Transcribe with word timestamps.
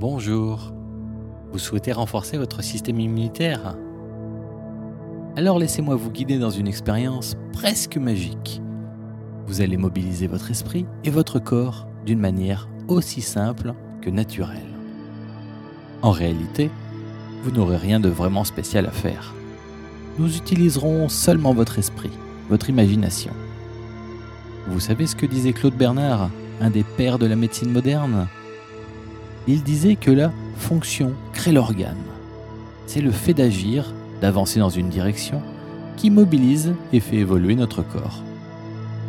Bonjour. 0.00 0.72
Vous 1.52 1.58
souhaitez 1.58 1.92
renforcer 1.92 2.38
votre 2.38 2.62
système 2.64 2.98
immunitaire? 2.98 3.76
Alors 5.36 5.58
laissez-moi 5.58 5.94
vous 5.94 6.10
guider 6.10 6.38
dans 6.38 6.48
une 6.48 6.66
expérience 6.66 7.36
presque 7.52 7.98
magique. 7.98 8.62
Vous 9.46 9.60
allez 9.60 9.76
mobiliser 9.76 10.26
votre 10.26 10.50
esprit 10.50 10.86
et 11.04 11.10
votre 11.10 11.38
corps 11.38 11.86
d'une 12.06 12.18
manière 12.18 12.66
aussi 12.88 13.20
simple 13.20 13.74
que 14.00 14.08
naturelle. 14.08 14.72
En 16.00 16.12
réalité, 16.12 16.70
vous 17.42 17.50
n'aurez 17.50 17.76
rien 17.76 18.00
de 18.00 18.08
vraiment 18.08 18.44
spécial 18.44 18.86
à 18.86 18.92
faire. 18.92 19.34
Nous 20.18 20.34
utiliserons 20.34 21.10
seulement 21.10 21.52
votre 21.52 21.78
esprit, 21.78 22.12
votre 22.48 22.70
imagination. 22.70 23.32
Vous 24.66 24.80
savez 24.80 25.06
ce 25.06 25.14
que 25.14 25.26
disait 25.26 25.52
Claude 25.52 25.76
Bernard, 25.76 26.30
un 26.62 26.70
des 26.70 26.84
pères 26.84 27.18
de 27.18 27.26
la 27.26 27.36
médecine 27.36 27.70
moderne? 27.70 28.28
Il 29.50 29.64
disait 29.64 29.96
que 29.96 30.12
la 30.12 30.30
fonction 30.54 31.12
crée 31.32 31.50
l'organe. 31.50 31.96
C'est 32.86 33.00
le 33.00 33.10
fait 33.10 33.34
d'agir, 33.34 33.92
d'avancer 34.20 34.60
dans 34.60 34.68
une 34.68 34.88
direction, 34.88 35.42
qui 35.96 36.08
mobilise 36.08 36.72
et 36.92 37.00
fait 37.00 37.16
évoluer 37.16 37.56
notre 37.56 37.82
corps. 37.82 38.22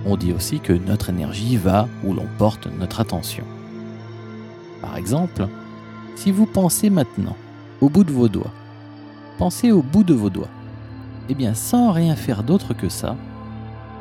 On 0.04 0.18
dit 0.18 0.34
aussi 0.34 0.60
que 0.60 0.74
notre 0.74 1.12
énergie 1.12 1.58
va 1.58 1.88
où 2.04 2.16
l'on 2.16 2.26
porte 2.40 2.68
notre 2.80 3.02
attention. 3.02 3.44
Par 4.82 4.98
exemple, 4.98 5.48
si 6.16 6.32
vous 6.32 6.48
pensez 6.48 6.90
maintenant 6.90 7.38
au 7.80 7.90
bout 7.90 8.04
de 8.04 8.12
vos 8.12 8.28
doigts, 8.28 8.52
pensez 9.38 9.72
au 9.72 9.84
bout 9.84 10.04
de 10.04 10.16
vos 10.16 10.32
doigts. 10.32 10.50
Eh 11.30 11.36
bien, 11.36 11.54
sans 11.54 11.92
rien 11.92 12.16
faire 12.16 12.42
d'autre 12.42 12.74
que 12.74 12.90
ça, 12.90 13.16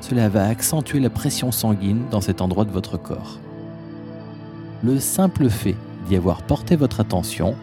cela 0.01 0.31
va 0.31 0.49
accentuer 0.49 1.01
la 1.01 1.11
pression 1.11 1.53
sanguine 1.53 2.05
dans 2.11 2.23
cet 2.23 2.41
endroit 2.41 2.65
de 2.65 2.73
votre 2.73 2.97
corps. 2.97 3.39
Le 4.83 4.99
simple 4.99 5.51
fait 5.51 5.77
d'y 6.07 6.17
avoir 6.17 6.43
porté 6.43 6.77
votre 6.77 7.01
attention 7.01 7.55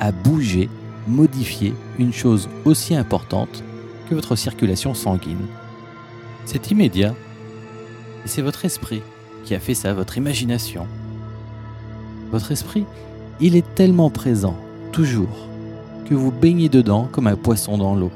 a 0.00 0.12
bougé, 0.12 0.68
modifié 1.06 1.74
une 1.98 2.12
chose 2.12 2.48
aussi 2.64 2.94
importante 2.94 3.62
que 4.08 4.14
votre 4.14 4.36
circulation 4.36 4.94
sanguine. 4.94 5.46
C'est 6.44 6.70
immédiat. 6.70 7.14
Et 8.24 8.28
c'est 8.28 8.42
votre 8.42 8.64
esprit 8.64 9.02
qui 9.44 9.54
a 9.54 9.60
fait 9.60 9.74
ça, 9.74 9.92
votre 9.92 10.16
imagination. 10.16 10.86
Votre 12.30 12.52
esprit, 12.52 12.84
il 13.40 13.56
est 13.56 13.74
tellement 13.74 14.10
présent, 14.10 14.56
toujours, 14.92 15.48
que 16.08 16.14
vous 16.14 16.32
baignez 16.32 16.68
dedans 16.68 17.08
comme 17.10 17.26
un 17.26 17.36
poisson 17.36 17.78
dans 17.78 17.94
l'eau, 17.94 18.10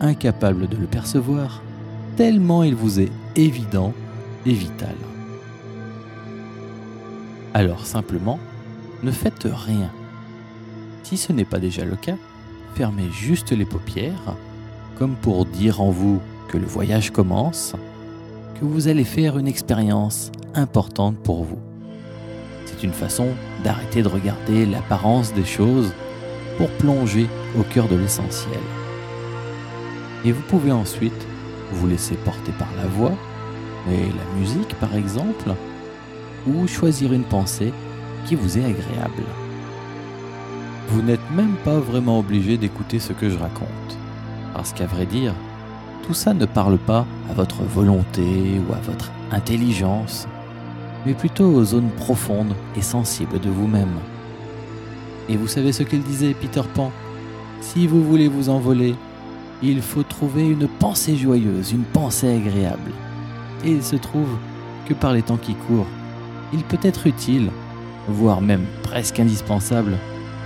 incapable 0.00 0.68
de 0.68 0.76
le 0.76 0.86
percevoir, 0.86 1.62
tellement 2.16 2.62
il 2.62 2.74
vous 2.74 3.00
est 3.00 3.10
évident 3.36 3.92
et 4.44 4.52
vital. 4.52 4.94
Alors 7.54 7.86
simplement, 7.86 8.38
ne 9.02 9.10
faites 9.10 9.46
rien. 9.50 9.90
Si 11.02 11.16
ce 11.16 11.32
n'est 11.32 11.44
pas 11.44 11.58
déjà 11.58 11.84
le 11.84 11.96
cas, 11.96 12.16
fermez 12.74 13.10
juste 13.10 13.52
les 13.52 13.64
paupières, 13.64 14.36
comme 14.98 15.14
pour 15.16 15.44
dire 15.44 15.80
en 15.80 15.90
vous 15.90 16.20
que 16.48 16.58
le 16.58 16.66
voyage 16.66 17.10
commence, 17.10 17.74
que 18.58 18.64
vous 18.64 18.88
allez 18.88 19.04
faire 19.04 19.38
une 19.38 19.48
expérience 19.48 20.30
importante 20.54 21.16
pour 21.18 21.44
vous. 21.44 21.58
C'est 22.66 22.84
une 22.84 22.92
façon 22.92 23.28
d'arrêter 23.64 24.02
de 24.02 24.08
regarder 24.08 24.66
l'apparence 24.66 25.34
des 25.34 25.44
choses 25.44 25.92
pour 26.56 26.68
plonger 26.70 27.26
au 27.58 27.62
cœur 27.62 27.88
de 27.88 27.96
l'essentiel. 27.96 28.60
Et 30.24 30.32
vous 30.32 30.42
pouvez 30.42 30.70
ensuite 30.70 31.26
vous 31.72 31.86
laisser 31.88 32.14
porter 32.14 32.52
par 32.52 32.68
la 32.76 32.86
voix, 32.86 33.14
et 33.90 34.06
la 34.06 34.38
musique 34.38 34.74
par 34.78 34.94
exemple, 34.94 35.54
ou 36.46 36.66
choisir 36.68 37.12
une 37.12 37.24
pensée 37.24 37.72
qui 38.26 38.34
vous 38.34 38.58
est 38.58 38.64
agréable. 38.64 39.22
Vous 40.88 41.02
n'êtes 41.02 41.30
même 41.34 41.54
pas 41.64 41.78
vraiment 41.78 42.18
obligé 42.18 42.56
d'écouter 42.56 42.98
ce 42.98 43.12
que 43.12 43.30
je 43.30 43.38
raconte, 43.38 43.98
parce 44.54 44.72
qu'à 44.72 44.86
vrai 44.86 45.06
dire, 45.06 45.34
tout 46.02 46.14
ça 46.14 46.34
ne 46.34 46.46
parle 46.46 46.78
pas 46.78 47.06
à 47.30 47.34
votre 47.34 47.62
volonté 47.62 48.60
ou 48.68 48.72
à 48.72 48.78
votre 48.78 49.10
intelligence, 49.30 50.26
mais 51.06 51.14
plutôt 51.14 51.46
aux 51.46 51.64
zones 51.64 51.90
profondes 51.96 52.54
et 52.76 52.82
sensibles 52.82 53.40
de 53.40 53.50
vous-même. 53.50 53.96
Et 55.28 55.36
vous 55.36 55.46
savez 55.46 55.72
ce 55.72 55.82
qu'il 55.82 56.02
disait, 56.02 56.34
Peter 56.34 56.62
Pan? 56.74 56.90
Si 57.60 57.86
vous 57.86 58.02
voulez 58.02 58.28
vous 58.28 58.48
envoler, 58.48 58.96
il 59.62 59.80
faut 59.80 60.02
trouver 60.02 60.48
une 60.48 60.66
pensée 60.66 61.16
joyeuse, 61.16 61.72
une 61.72 61.84
pensée 61.84 62.34
agréable. 62.34 62.90
Et 63.64 63.70
il 63.70 63.82
se 63.82 63.96
trouve 63.96 64.28
que 64.86 64.94
par 64.94 65.12
les 65.12 65.22
temps 65.22 65.36
qui 65.36 65.54
courent, 65.54 65.86
il 66.52 66.64
peut 66.64 66.80
être 66.82 67.06
utile, 67.06 67.50
voire 68.08 68.40
même 68.40 68.64
presque 68.82 69.20
indispensable, 69.20 69.96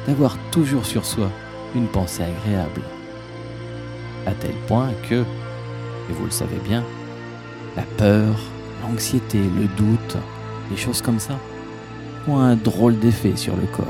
d'avoir 0.06 0.36
toujours 0.50 0.86
sur 0.86 1.04
soi 1.04 1.30
une 1.74 1.86
pensée 1.86 2.22
agréable. 2.22 2.82
À 4.26 4.32
tel 4.32 4.54
point 4.66 4.90
que, 5.08 5.22
et 5.22 6.12
vous 6.12 6.24
le 6.24 6.30
savez 6.30 6.58
bien, 6.68 6.82
la 7.76 7.82
peur, 7.82 8.34
l'anxiété, 8.82 9.38
le 9.38 9.66
doute, 9.76 10.16
les 10.70 10.76
choses 10.76 11.02
comme 11.02 11.18
ça, 11.18 11.38
ont 12.28 12.38
un 12.38 12.56
drôle 12.56 12.98
d'effet 12.98 13.36
sur 13.36 13.56
le 13.56 13.66
corps. 13.66 13.84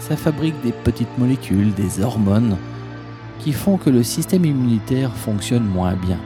Ça 0.00 0.16
fabrique 0.16 0.60
des 0.62 0.72
petites 0.72 1.18
molécules, 1.18 1.72
des 1.74 2.02
hormones, 2.02 2.56
qui 3.38 3.52
font 3.52 3.76
que 3.76 3.90
le 3.90 4.02
système 4.02 4.44
immunitaire 4.44 5.12
fonctionne 5.12 5.64
moins 5.64 5.94
bien. 5.94 6.18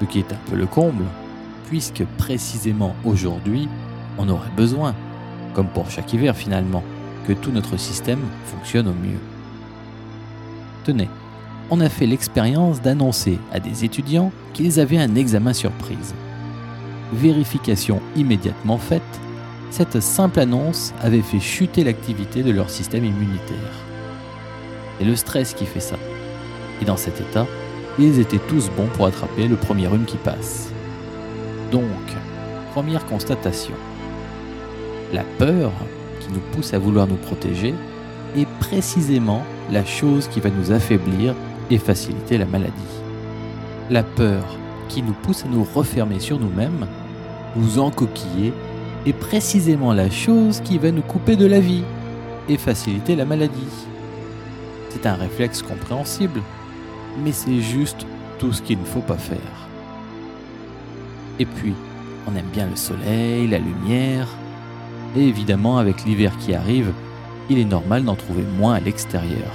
Ce 0.00 0.06
qui 0.06 0.20
est 0.20 0.32
un 0.32 0.50
peu 0.50 0.56
le 0.56 0.66
comble, 0.66 1.04
puisque 1.68 2.04
précisément 2.16 2.94
aujourd'hui, 3.04 3.68
on 4.18 4.28
aurait 4.28 4.50
besoin, 4.56 4.94
comme 5.58 5.66
pour 5.66 5.90
chaque 5.90 6.12
hiver 6.12 6.36
finalement, 6.36 6.84
que 7.26 7.32
tout 7.32 7.50
notre 7.50 7.76
système 7.76 8.20
fonctionne 8.44 8.86
au 8.86 8.92
mieux. 8.92 9.18
Tenez, 10.84 11.08
on 11.68 11.80
a 11.80 11.88
fait 11.88 12.06
l'expérience 12.06 12.80
d'annoncer 12.80 13.40
à 13.52 13.58
des 13.58 13.84
étudiants 13.84 14.30
qu'ils 14.54 14.78
avaient 14.78 14.98
un 14.98 15.16
examen 15.16 15.52
surprise. 15.52 16.14
Vérification 17.12 18.00
immédiatement 18.14 18.78
faite, 18.78 19.02
cette 19.72 19.98
simple 19.98 20.38
annonce 20.38 20.94
avait 21.02 21.22
fait 21.22 21.40
chuter 21.40 21.82
l'activité 21.82 22.44
de 22.44 22.52
leur 22.52 22.70
système 22.70 23.04
immunitaire. 23.04 23.84
C'est 25.00 25.06
le 25.06 25.16
stress 25.16 25.54
qui 25.54 25.66
fait 25.66 25.80
ça. 25.80 25.96
Et 26.80 26.84
dans 26.84 26.96
cet 26.96 27.20
état, 27.20 27.48
ils 27.98 28.20
étaient 28.20 28.38
tous 28.46 28.70
bons 28.76 28.86
pour 28.94 29.06
attraper 29.06 29.48
le 29.48 29.56
premier 29.56 29.88
rhume 29.88 30.04
qui 30.04 30.18
passe. 30.18 30.70
Donc, 31.72 31.82
première 32.72 33.04
constatation. 33.06 33.74
La 35.12 35.24
peur 35.38 35.72
qui 36.20 36.28
nous 36.32 36.42
pousse 36.52 36.74
à 36.74 36.78
vouloir 36.78 37.06
nous 37.06 37.16
protéger 37.16 37.74
est 38.36 38.48
précisément 38.60 39.42
la 39.70 39.84
chose 39.84 40.28
qui 40.28 40.40
va 40.40 40.50
nous 40.50 40.70
affaiblir 40.70 41.34
et 41.70 41.78
faciliter 41.78 42.36
la 42.36 42.44
maladie. 42.44 42.72
La 43.88 44.02
peur 44.02 44.42
qui 44.88 45.02
nous 45.02 45.14
pousse 45.14 45.44
à 45.46 45.48
nous 45.48 45.64
refermer 45.64 46.20
sur 46.20 46.38
nous-mêmes, 46.38 46.86
nous 47.56 47.78
encoquiller, 47.78 48.52
est 49.06 49.14
précisément 49.14 49.94
la 49.94 50.10
chose 50.10 50.60
qui 50.60 50.76
va 50.76 50.90
nous 50.90 51.02
couper 51.02 51.36
de 51.36 51.46
la 51.46 51.60
vie 51.60 51.84
et 52.48 52.58
faciliter 52.58 53.16
la 53.16 53.24
maladie. 53.24 53.86
C'est 54.90 55.06
un 55.06 55.14
réflexe 55.14 55.62
compréhensible, 55.62 56.42
mais 57.24 57.32
c'est 57.32 57.60
juste 57.60 58.06
tout 58.38 58.52
ce 58.52 58.60
qu'il 58.60 58.78
ne 58.78 58.84
faut 58.84 59.00
pas 59.00 59.16
faire. 59.16 59.68
Et 61.38 61.46
puis, 61.46 61.72
on 62.26 62.36
aime 62.36 62.48
bien 62.52 62.66
le 62.66 62.76
soleil, 62.76 63.46
la 63.48 63.58
lumière, 63.58 64.28
et 65.16 65.26
évidemment 65.26 65.78
avec 65.78 66.04
l'hiver 66.04 66.36
qui 66.38 66.54
arrive, 66.54 66.92
il 67.50 67.58
est 67.58 67.64
normal 67.64 68.04
d'en 68.04 68.14
trouver 68.14 68.44
moins 68.58 68.74
à 68.74 68.80
l'extérieur, 68.80 69.50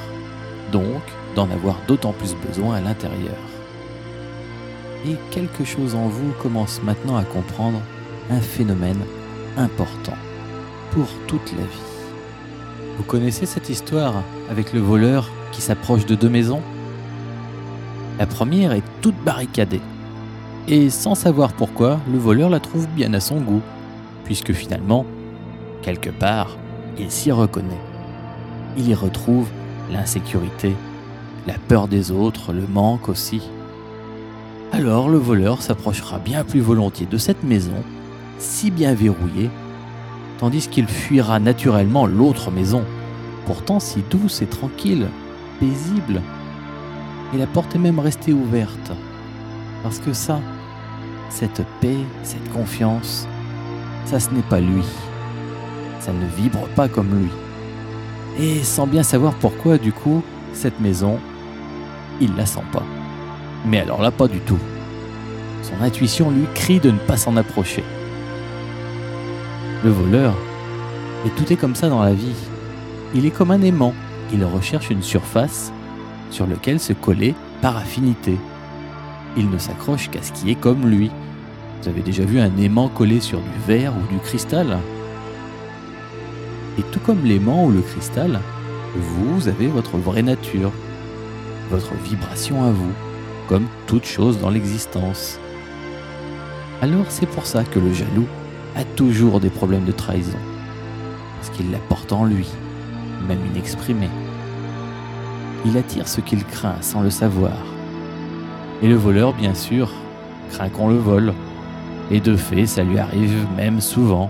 donc 0.72 1.02
d'en 1.36 1.50
avoir 1.50 1.78
d'autant 1.88 2.14
plus 2.14 2.36
besoin 2.48 2.76
à 2.76 2.82
l'intérieur. 2.82 3.38
Et 5.06 5.16
quelque 5.32 5.64
chose 5.66 5.96
en 5.96 6.08
vous 6.08 6.32
commence 6.42 6.82
maintenant 6.84 7.18
à 7.18 7.24
comprendre 7.24 7.80
un 8.32 8.40
phénomène 8.40 9.02
important 9.58 10.18
pour 10.92 11.08
toute 11.28 11.52
la 11.52 11.64
vie. 11.64 11.94
Vous 12.98 13.04
connaissez 13.04 13.46
cette 13.46 13.70
histoire 13.70 14.24
avec 14.50 14.74
le 14.74 14.80
voleur 14.80 15.30
qui 15.52 15.62
s'approche 15.62 16.06
de 16.06 16.16
deux 16.16 16.30
maisons? 16.30 16.62
La 18.20 18.28
première 18.28 18.72
est 18.72 18.84
toute 19.02 19.18
barricadée. 19.26 19.82
Et 20.68 20.90
sans 20.90 21.16
savoir 21.16 21.54
pourquoi, 21.54 22.00
le 22.12 22.18
voleur 22.18 22.50
la 22.50 22.60
trouve 22.60 22.88
bien 22.88 23.14
à 23.14 23.20
son 23.20 23.42
goût, 23.42 23.62
puisque 24.24 24.54
finalement, 24.54 25.06
quelque 25.84 26.10
part, 26.10 26.58
il 26.98 27.12
s'y 27.12 27.32
reconnaît. 27.32 27.82
Il 28.78 28.90
y 28.90 28.96
retrouve 28.96 29.50
l'insécurité, 29.92 30.76
la 31.46 31.56
peur 31.68 31.88
des 31.88 32.12
autres, 32.12 32.54
le 32.54 32.66
manque 32.66 33.10
aussi. 33.10 33.42
Alors 34.72 35.10
le 35.10 35.20
voleur 35.20 35.62
s'approchera 35.62 36.18
bien 36.18 36.44
plus 36.44 36.62
volontiers 36.62 37.06
de 37.06 37.18
cette 37.20 37.44
maison, 37.44 37.84
si 38.40 38.72
bien 38.72 38.96
verrouillée, 38.96 39.52
tandis 40.40 40.68
qu'il 40.68 40.88
fuira 40.88 41.40
naturellement 41.40 42.08
l'autre 42.08 42.50
maison, 42.50 42.84
pourtant 43.46 43.80
si 43.80 44.04
douce 44.10 44.42
et 44.42 44.48
tranquille, 44.48 45.08
paisible, 45.60 46.22
et 47.34 47.38
la 47.38 47.46
porte 47.46 47.76
est 47.76 47.80
même 47.80 48.00
restée 48.00 48.34
ouverte. 48.34 48.92
Parce 49.84 50.00
que 50.00 50.14
ça, 50.14 50.40
cette 51.30 51.64
paix, 51.82 51.98
cette 52.24 52.52
confiance, 52.52 53.28
ça 54.06 54.20
ce 54.20 54.30
n'est 54.32 54.42
pas 54.42 54.60
lui. 54.60 54.84
Ça 56.04 56.12
ne 56.12 56.26
vibre 56.36 56.68
pas 56.76 56.90
comme 56.90 57.18
lui. 57.18 57.30
Et 58.38 58.62
sans 58.62 58.88
bien 58.88 59.04
savoir 59.04 59.34
pourquoi, 59.36 59.78
du 59.78 59.94
coup, 59.94 60.22
cette 60.52 60.82
maison, 60.82 61.18
il 62.20 62.36
la 62.36 62.46
sent 62.46 62.64
pas. 62.74 62.84
Mais 63.66 63.80
alors 63.80 64.02
là, 64.02 64.12
pas 64.12 64.28
du 64.28 64.42
tout. 64.42 64.60
Son 65.62 65.82
intuition 65.82 66.30
lui 66.30 66.46
crie 66.54 66.82
de 66.82 66.92
ne 66.92 66.98
pas 66.98 67.16
s'en 67.16 67.38
approcher. 67.38 67.86
Le 69.82 69.92
voleur, 69.92 70.34
et 71.26 71.30
tout 71.30 71.54
est 71.54 71.56
comme 71.56 71.76
ça 71.76 71.88
dans 71.88 72.04
la 72.04 72.14
vie. 72.14 72.36
Il 73.16 73.26
est 73.26 73.32
comme 73.32 73.52
un 73.52 73.62
aimant. 73.62 73.94
Il 74.34 74.44
recherche 74.44 74.90
une 74.90 75.04
surface 75.04 75.72
sur 76.32 76.48
laquelle 76.48 76.82
se 76.82 76.92
coller 76.92 77.34
par 77.62 77.78
affinité. 77.78 78.38
Il 79.38 79.50
ne 79.50 79.58
s'accroche 79.58 80.10
qu'à 80.10 80.22
ce 80.22 80.34
qui 80.34 80.52
est 80.52 80.56
comme 80.56 80.86
lui. 80.90 81.12
Vous 81.82 81.88
avez 81.88 82.02
déjà 82.02 82.26
vu 82.26 82.42
un 82.42 82.58
aimant 82.58 82.90
collé 82.90 83.22
sur 83.22 83.40
du 83.40 83.60
verre 83.66 83.94
ou 83.94 84.14
du 84.14 84.20
cristal? 84.20 84.80
Et 86.78 86.84
tout 86.92 87.00
comme 87.00 87.24
l'aimant 87.24 87.66
ou 87.66 87.72
le 87.72 87.82
cristal, 87.82 88.40
vous 88.96 89.48
avez 89.48 89.68
votre 89.68 89.98
vraie 89.98 90.24
nature, 90.24 90.72
votre 91.70 91.94
vibration 91.96 92.64
à 92.64 92.72
vous, 92.72 92.92
comme 93.48 93.66
toute 93.88 94.06
chose 94.06 94.40
dans 94.40 94.50
l'existence. 94.50 95.40
Alors 96.82 97.06
c'est 97.10 97.28
pour 97.28 97.46
ça 97.46 97.64
que 97.64 97.80
le 97.80 97.94
jaloux 97.94 98.28
a 98.76 98.84
toujours 98.84 99.40
des 99.40 99.50
problèmes 99.50 99.86
de 99.86 99.92
trahison, 99.92 100.38
parce 101.38 101.56
qu'il 101.56 101.72
la 101.72 101.78
porte 101.78 102.12
en 102.12 102.26
lui, 102.26 102.48
même 103.28 103.46
inexprimé. 103.54 104.10
Il 105.66 105.78
attire 105.78 106.08
ce 106.08 106.22
qu'il 106.22 106.44
craint 106.44 106.82
sans 106.82 107.02
le 107.02 107.10
savoir. 107.10 107.54
Et 108.82 108.88
le 108.88 108.96
voleur, 108.96 109.34
bien 109.34 109.54
sûr, 109.54 109.90
craint 110.52 110.70
qu'on 110.70 110.90
le 110.90 110.98
vole. 110.98 111.34
Et 112.12 112.20
de 112.20 112.36
fait, 112.36 112.66
ça 112.66 112.84
lui 112.84 113.00
arrive 113.00 113.46
même 113.56 113.80
souvent, 113.80 114.30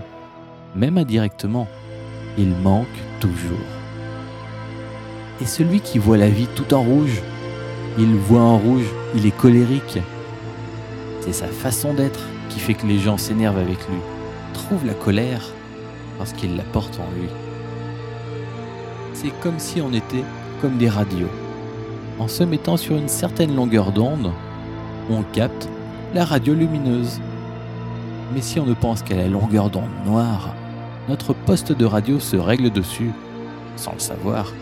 même 0.76 0.96
indirectement. 0.96 1.66
Il 2.36 2.50
manque 2.62 2.86
toujours. 3.20 3.58
Et 5.40 5.46
celui 5.46 5.80
qui 5.80 5.98
voit 5.98 6.16
la 6.16 6.28
vie 6.28 6.48
tout 6.54 6.74
en 6.74 6.82
rouge, 6.82 7.22
il 7.98 8.16
voit 8.16 8.40
en 8.40 8.58
rouge, 8.58 8.86
il 9.14 9.26
est 9.26 9.36
colérique. 9.36 9.98
C'est 11.20 11.32
sa 11.32 11.46
façon 11.46 11.94
d'être 11.94 12.20
qui 12.48 12.60
fait 12.60 12.74
que 12.74 12.86
les 12.86 12.98
gens 12.98 13.16
s'énervent 13.16 13.58
avec 13.58 13.78
lui, 13.88 13.98
trouvent 14.52 14.86
la 14.86 14.94
colère 14.94 15.52
parce 16.18 16.32
qu'il 16.32 16.56
la 16.56 16.62
porte 16.64 16.98
en 17.00 17.18
lui. 17.18 17.28
C'est 19.12 19.32
comme 19.40 19.58
si 19.58 19.80
on 19.80 19.92
était 19.92 20.24
comme 20.60 20.76
des 20.76 20.88
radios. 20.88 21.30
En 22.18 22.28
se 22.28 22.44
mettant 22.44 22.76
sur 22.76 22.96
une 22.96 23.08
certaine 23.08 23.54
longueur 23.54 23.92
d'onde, 23.92 24.32
on 25.10 25.22
capte 25.32 25.68
la 26.14 26.24
radio 26.24 26.54
lumineuse. 26.54 27.20
Mais 28.34 28.40
si 28.40 28.60
on 28.60 28.66
ne 28.66 28.74
pense 28.74 29.02
qu'à 29.02 29.16
la 29.16 29.28
longueur 29.28 29.70
d'onde 29.70 29.90
noire, 30.06 30.54
notre 31.08 31.34
poste 31.34 31.72
de 31.72 31.84
radio 31.84 32.18
se 32.18 32.36
règle 32.36 32.70
dessus, 32.70 33.10
sans 33.76 33.92
le 33.92 33.98
savoir, 33.98 34.52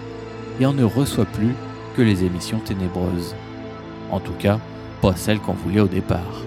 et 0.60 0.66
on 0.66 0.72
ne 0.72 0.84
reçoit 0.84 1.24
plus 1.24 1.54
que 1.96 2.02
les 2.02 2.24
émissions 2.24 2.58
ténébreuses. 2.58 3.34
En 4.10 4.20
tout 4.20 4.34
cas, 4.38 4.58
pas 5.00 5.14
celles 5.16 5.40
qu'on 5.40 5.52
voulait 5.52 5.80
au 5.80 5.88
départ. 5.88 6.42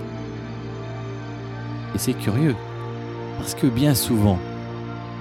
Et 1.93 1.97
c'est 1.97 2.13
curieux, 2.13 2.55
parce 3.37 3.55
que 3.55 3.67
bien 3.67 3.95
souvent, 3.95 4.39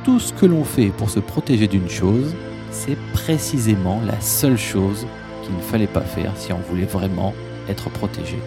tout 0.05 0.21
ce 0.21 0.33
que 0.33 0.47
l'on 0.47 0.65
fait 0.65 0.89
pour 0.89 1.11
se 1.11 1.21
protéger 1.21 1.67
d'une 1.67 1.89
chose, 1.89 2.35
c'est 2.71 2.99
précisément 3.13 4.01
la 4.05 4.21
seule 4.21 4.59
chose 4.59 5.07
qu'il 5.43 5.55
ne 5.55 5.61
fallait 5.61 5.87
pas 5.87 6.01
faire 6.01 6.33
si 6.37 6.53
on 6.53 6.59
voulait 6.59 6.85
vraiment 6.85 7.33
être 7.69 7.91
protégé. 7.91 8.39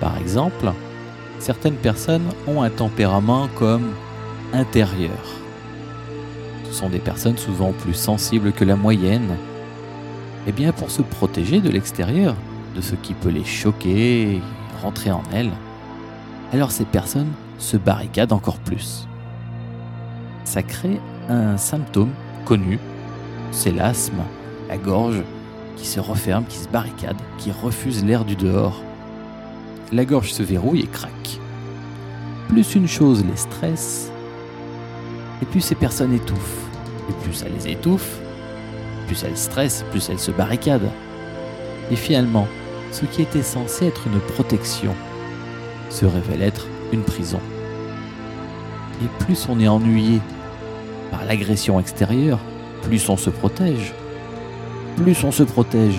Par 0.00 0.16
exemple, 0.18 0.72
certaines 1.38 1.74
personnes 1.74 2.28
ont 2.46 2.62
un 2.62 2.70
tempérament 2.70 3.48
comme 3.56 3.90
intérieur. 4.52 5.18
Ce 6.64 6.72
sont 6.72 6.88
des 6.88 6.98
personnes 6.98 7.38
souvent 7.38 7.72
plus 7.72 7.94
sensibles 7.94 8.52
que 8.52 8.64
la 8.64 8.76
moyenne. 8.76 9.36
Eh 10.46 10.52
bien 10.52 10.72
pour 10.72 10.90
se 10.90 11.02
protéger 11.02 11.60
de 11.60 11.68
l'extérieur, 11.68 12.34
de 12.74 12.80
ce 12.80 12.94
qui 12.94 13.14
peut 13.14 13.28
les 13.28 13.44
choquer, 13.44 14.40
rentrer 14.82 15.10
en 15.10 15.22
elles, 15.32 15.52
alors 16.52 16.70
ces 16.70 16.84
personnes 16.84 17.32
se 17.58 17.76
barricadent 17.76 18.32
encore 18.32 18.58
plus. 18.58 19.06
Ça 20.44 20.62
crée 20.62 21.00
un 21.28 21.56
symptôme 21.56 22.10
connu, 22.44 22.78
c'est 23.52 23.72
l'asthme, 23.72 24.22
la 24.68 24.78
gorge 24.78 25.22
qui 25.76 25.86
se 25.86 26.00
referme, 26.00 26.44
qui 26.44 26.58
se 26.58 26.68
barricade, 26.68 27.16
qui 27.38 27.52
refuse 27.52 28.04
l'air 28.04 28.24
du 28.24 28.36
dehors. 28.36 28.82
La 29.92 30.04
gorge 30.04 30.32
se 30.32 30.42
verrouille 30.42 30.80
et 30.80 30.86
craque. 30.86 31.38
Plus 32.48 32.74
une 32.74 32.88
chose 32.88 33.24
les 33.24 33.36
stresse, 33.36 34.09
et 35.42 35.46
plus 35.46 35.60
ces 35.60 35.74
personnes 35.74 36.12
étouffent. 36.12 36.66
Et 37.08 37.12
plus 37.24 37.34
ça 37.34 37.46
les 37.48 37.70
étouffe, 37.70 38.20
plus 39.06 39.24
elles 39.24 39.36
stressent, 39.36 39.84
plus 39.90 40.08
elles 40.08 40.18
se 40.18 40.30
barricadent. 40.30 40.90
Et 41.90 41.96
finalement, 41.96 42.46
ce 42.92 43.04
qui 43.04 43.22
était 43.22 43.42
censé 43.42 43.86
être 43.86 44.06
une 44.06 44.20
protection 44.20 44.94
se 45.88 46.06
révèle 46.06 46.42
être 46.42 46.66
une 46.92 47.02
prison. 47.02 47.40
Et 49.02 49.24
plus 49.24 49.48
on 49.48 49.58
est 49.58 49.68
ennuyé 49.68 50.20
par 51.10 51.24
l'agression 51.24 51.80
extérieure, 51.80 52.38
plus 52.82 53.08
on 53.08 53.16
se 53.16 53.30
protège. 53.30 53.92
Plus 54.96 55.24
on 55.24 55.32
se 55.32 55.42
protège, 55.42 55.98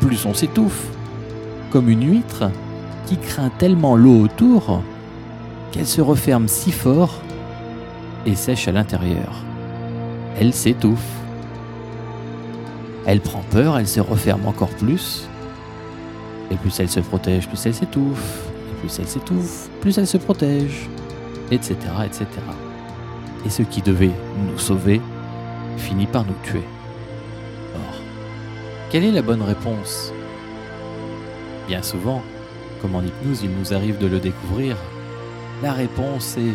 plus 0.00 0.24
on 0.26 0.34
s'étouffe. 0.34 0.86
Comme 1.70 1.88
une 1.88 2.08
huître 2.08 2.50
qui 3.06 3.16
craint 3.16 3.50
tellement 3.58 3.96
l'eau 3.96 4.20
autour 4.20 4.82
qu'elle 5.72 5.86
se 5.86 6.00
referme 6.00 6.46
si 6.46 6.70
fort 6.70 7.20
et 8.26 8.34
sèche 8.34 8.68
à 8.68 8.72
l'intérieur. 8.72 9.44
Elle 10.38 10.52
s'étouffe. 10.52 10.98
Elle 13.06 13.20
prend 13.20 13.42
peur, 13.50 13.78
elle 13.78 13.88
se 13.88 14.00
referme 14.00 14.46
encore 14.46 14.70
plus. 14.70 15.28
Et 16.50 16.56
plus 16.56 16.78
elle 16.80 16.88
se 16.88 17.00
protège, 17.00 17.48
plus 17.48 17.64
elle 17.66 17.74
s'étouffe 17.74 18.50
plus 18.84 18.98
elle 18.98 19.08
s'étouffe, 19.08 19.70
plus 19.80 19.96
elle 19.98 20.06
se 20.06 20.18
protège, 20.18 20.88
etc., 21.50 21.76
etc. 22.04 22.26
Et 23.46 23.50
ce 23.50 23.62
qui 23.62 23.80
devait 23.80 24.10
nous 24.46 24.58
sauver 24.58 25.00
finit 25.78 26.06
par 26.06 26.24
nous 26.24 26.34
tuer. 26.42 26.64
Or, 27.74 27.94
quelle 28.90 29.04
est 29.04 29.10
la 29.10 29.22
bonne 29.22 29.42
réponse? 29.42 30.12
Bien 31.66 31.82
souvent, 31.82 32.22
comme 32.82 32.94
en 32.94 33.02
hypnose 33.02 33.42
il 33.42 33.50
nous 33.58 33.72
arrive 33.72 33.98
de 33.98 34.06
le 34.06 34.20
découvrir, 34.20 34.76
la 35.62 35.72
réponse 35.72 36.36
est 36.36 36.54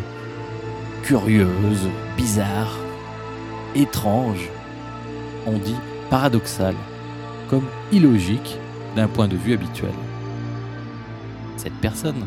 curieuse, 1.10 1.90
bizarre, 2.16 2.78
étrange, 3.74 4.48
on 5.48 5.58
dit 5.58 5.76
paradoxale, 6.12 6.76
comme 7.50 7.66
illogique 7.92 8.60
d'un 8.96 9.08
point 9.08 9.28
de 9.28 9.36
vue 9.36 9.54
habituel 9.54 9.90
cette 11.58 11.74
personne 11.74 12.24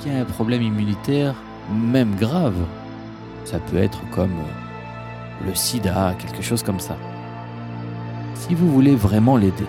qui 0.00 0.08
a 0.08 0.20
un 0.20 0.24
problème 0.24 0.62
immunitaire, 0.62 1.34
même 1.70 2.14
grave. 2.16 2.56
Ça 3.44 3.58
peut 3.58 3.76
être 3.76 4.00
comme 4.10 4.32
euh, 4.32 5.46
le 5.46 5.54
sida, 5.54 6.14
quelque 6.18 6.42
chose 6.42 6.62
comme 6.62 6.80
ça. 6.80 6.96
Si 8.34 8.54
vous 8.54 8.72
voulez 8.72 8.96
vraiment 8.96 9.36
l'aider, 9.36 9.66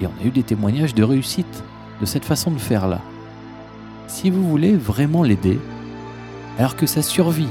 et 0.00 0.06
on 0.06 0.22
a 0.22 0.26
eu 0.26 0.30
des 0.30 0.44
témoignages 0.44 0.94
de 0.94 1.02
réussite 1.02 1.64
de 2.00 2.06
cette 2.06 2.24
façon 2.24 2.52
de 2.52 2.58
faire 2.58 2.86
là, 2.86 3.00
si 4.06 4.30
vous 4.30 4.48
voulez 4.48 4.76
vraiment 4.76 5.24
l'aider, 5.24 5.58
alors 6.58 6.74
que 6.74 6.86
sa 6.86 7.02
survie 7.02 7.48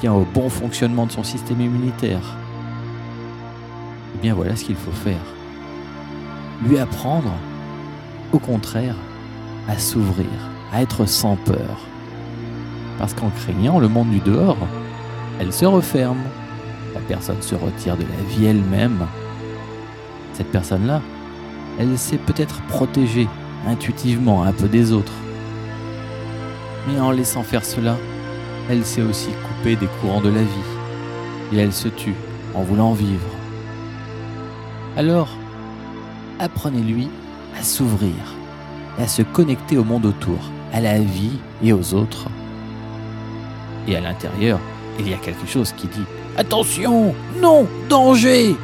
tient 0.00 0.12
au 0.12 0.26
bon 0.34 0.48
fonctionnement 0.48 1.06
de 1.06 1.12
son 1.12 1.24
système 1.24 1.60
immunitaire, 1.60 2.36
eh 4.14 4.18
bien 4.22 4.34
voilà 4.34 4.54
ce 4.54 4.64
qu'il 4.64 4.76
faut 4.76 4.92
faire. 4.92 5.24
Lui 6.66 6.78
apprendre, 6.78 7.32
au 8.32 8.38
contraire, 8.38 8.96
à 9.66 9.78
s'ouvrir, 9.78 10.26
à 10.72 10.82
être 10.82 11.06
sans 11.06 11.36
peur. 11.36 11.86
Parce 12.98 13.14
qu'en 13.14 13.30
craignant 13.30 13.78
le 13.78 13.88
monde 13.88 14.10
du 14.10 14.20
dehors, 14.20 14.58
elle 15.38 15.52
se 15.52 15.64
referme. 15.64 16.20
La 16.92 17.00
personne 17.00 17.40
se 17.40 17.54
retire 17.54 17.96
de 17.96 18.02
la 18.02 18.34
vie 18.34 18.46
elle-même. 18.46 19.06
Cette 20.34 20.50
personne-là, 20.50 21.00
elle 21.78 21.96
s'est 21.96 22.18
peut-être 22.18 22.60
protégée 22.62 23.28
intuitivement 23.66 24.42
un 24.42 24.52
peu 24.52 24.68
des 24.68 24.92
autres. 24.92 25.12
Mais 26.88 27.00
en 27.00 27.10
laissant 27.10 27.42
faire 27.42 27.64
cela, 27.64 27.96
elle 28.70 28.84
s'est 28.84 29.02
aussi 29.02 29.30
coupée 29.46 29.76
des 29.76 29.88
courants 30.00 30.20
de 30.20 30.30
la 30.30 30.42
vie. 30.42 30.70
Et 31.52 31.58
elle 31.58 31.72
se 31.72 31.88
tue 31.88 32.14
en 32.54 32.62
voulant 32.62 32.92
vivre. 32.92 33.28
Alors, 34.96 35.28
apprenez-lui 36.38 37.08
à 37.58 37.62
s'ouvrir 37.62 38.14
à 38.98 39.08
se 39.08 39.22
connecter 39.22 39.78
au 39.78 39.84
monde 39.84 40.04
autour, 40.04 40.38
à 40.72 40.80
la 40.80 40.98
vie 40.98 41.38
et 41.62 41.72
aux 41.72 41.94
autres. 41.94 42.26
Et 43.88 43.96
à 43.96 44.00
l'intérieur, 44.00 44.60
il 44.98 45.08
y 45.08 45.14
a 45.14 45.16
quelque 45.16 45.46
chose 45.46 45.72
qui 45.72 45.86
dit 45.86 46.04
Attention 46.36 47.14
Non 47.40 47.66
Danger 47.88 48.54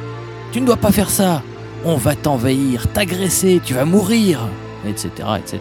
Tu 0.51 0.61
ne 0.61 0.65
dois 0.67 0.77
pas 0.77 0.91
faire 0.91 1.09
ça 1.09 1.41
On 1.85 1.95
va 1.95 2.15
t'envahir, 2.15 2.87
t'agresser, 2.93 3.61
tu 3.63 3.73
vas 3.73 3.85
mourir 3.85 4.47
etc., 4.87 5.09
etc. 5.37 5.59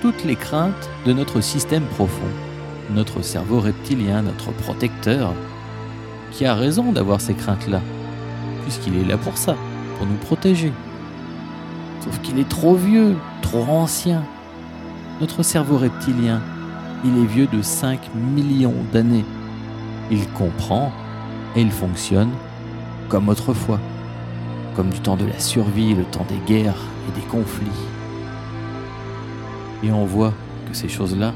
Toutes 0.00 0.24
les 0.24 0.36
craintes 0.36 0.88
de 1.04 1.12
notre 1.12 1.40
système 1.40 1.82
profond, 1.82 2.22
notre 2.90 3.22
cerveau 3.22 3.60
reptilien, 3.60 4.22
notre 4.22 4.52
protecteur, 4.52 5.32
qui 6.30 6.46
a 6.46 6.54
raison 6.54 6.92
d'avoir 6.92 7.20
ces 7.20 7.34
craintes-là, 7.34 7.80
puisqu'il 8.62 8.96
est 8.96 9.04
là 9.04 9.16
pour 9.16 9.36
ça, 9.38 9.56
pour 9.96 10.06
nous 10.06 10.16
protéger. 10.16 10.72
Sauf 12.00 12.20
qu'il 12.20 12.38
est 12.38 12.48
trop 12.48 12.74
vieux, 12.74 13.16
trop 13.40 13.64
ancien. 13.64 14.22
Notre 15.20 15.42
cerveau 15.42 15.78
reptilien, 15.78 16.42
il 17.04 17.16
est 17.22 17.26
vieux 17.26 17.46
de 17.46 17.62
5 17.62 18.00
millions 18.14 18.74
d'années. 18.92 19.24
Il 20.10 20.28
comprend 20.30 20.92
et 21.56 21.62
il 21.62 21.70
fonctionne 21.70 22.30
comme 23.08 23.28
autrefois, 23.28 23.78
comme 24.74 24.90
du 24.90 25.00
temps 25.00 25.16
de 25.16 25.24
la 25.24 25.38
survie, 25.38 25.94
le 25.94 26.04
temps 26.04 26.26
des 26.28 26.52
guerres 26.52 26.82
et 27.08 27.20
des 27.20 27.26
conflits. 27.26 27.66
Et 29.82 29.92
on 29.92 30.04
voit 30.04 30.32
que 30.68 30.76
ces 30.76 30.88
choses-là 30.88 31.32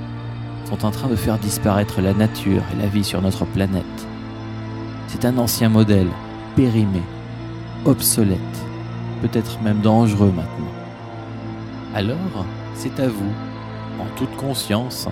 sont 0.68 0.84
en 0.84 0.90
train 0.90 1.08
de 1.08 1.16
faire 1.16 1.38
disparaître 1.38 2.02
la 2.02 2.12
nature 2.12 2.62
et 2.72 2.82
la 2.82 2.88
vie 2.88 3.04
sur 3.04 3.22
notre 3.22 3.46
planète. 3.46 4.06
C'est 5.06 5.24
un 5.24 5.38
ancien 5.38 5.70
modèle, 5.70 6.08
périmé, 6.56 7.00
obsolète, 7.86 8.38
peut-être 9.22 9.62
même 9.62 9.80
dangereux 9.80 10.32
maintenant. 10.34 10.72
Alors, 11.94 12.44
c'est 12.74 13.00
à 13.00 13.08
vous, 13.08 13.32
en 13.98 14.04
toute 14.16 14.36
conscience, 14.36 15.08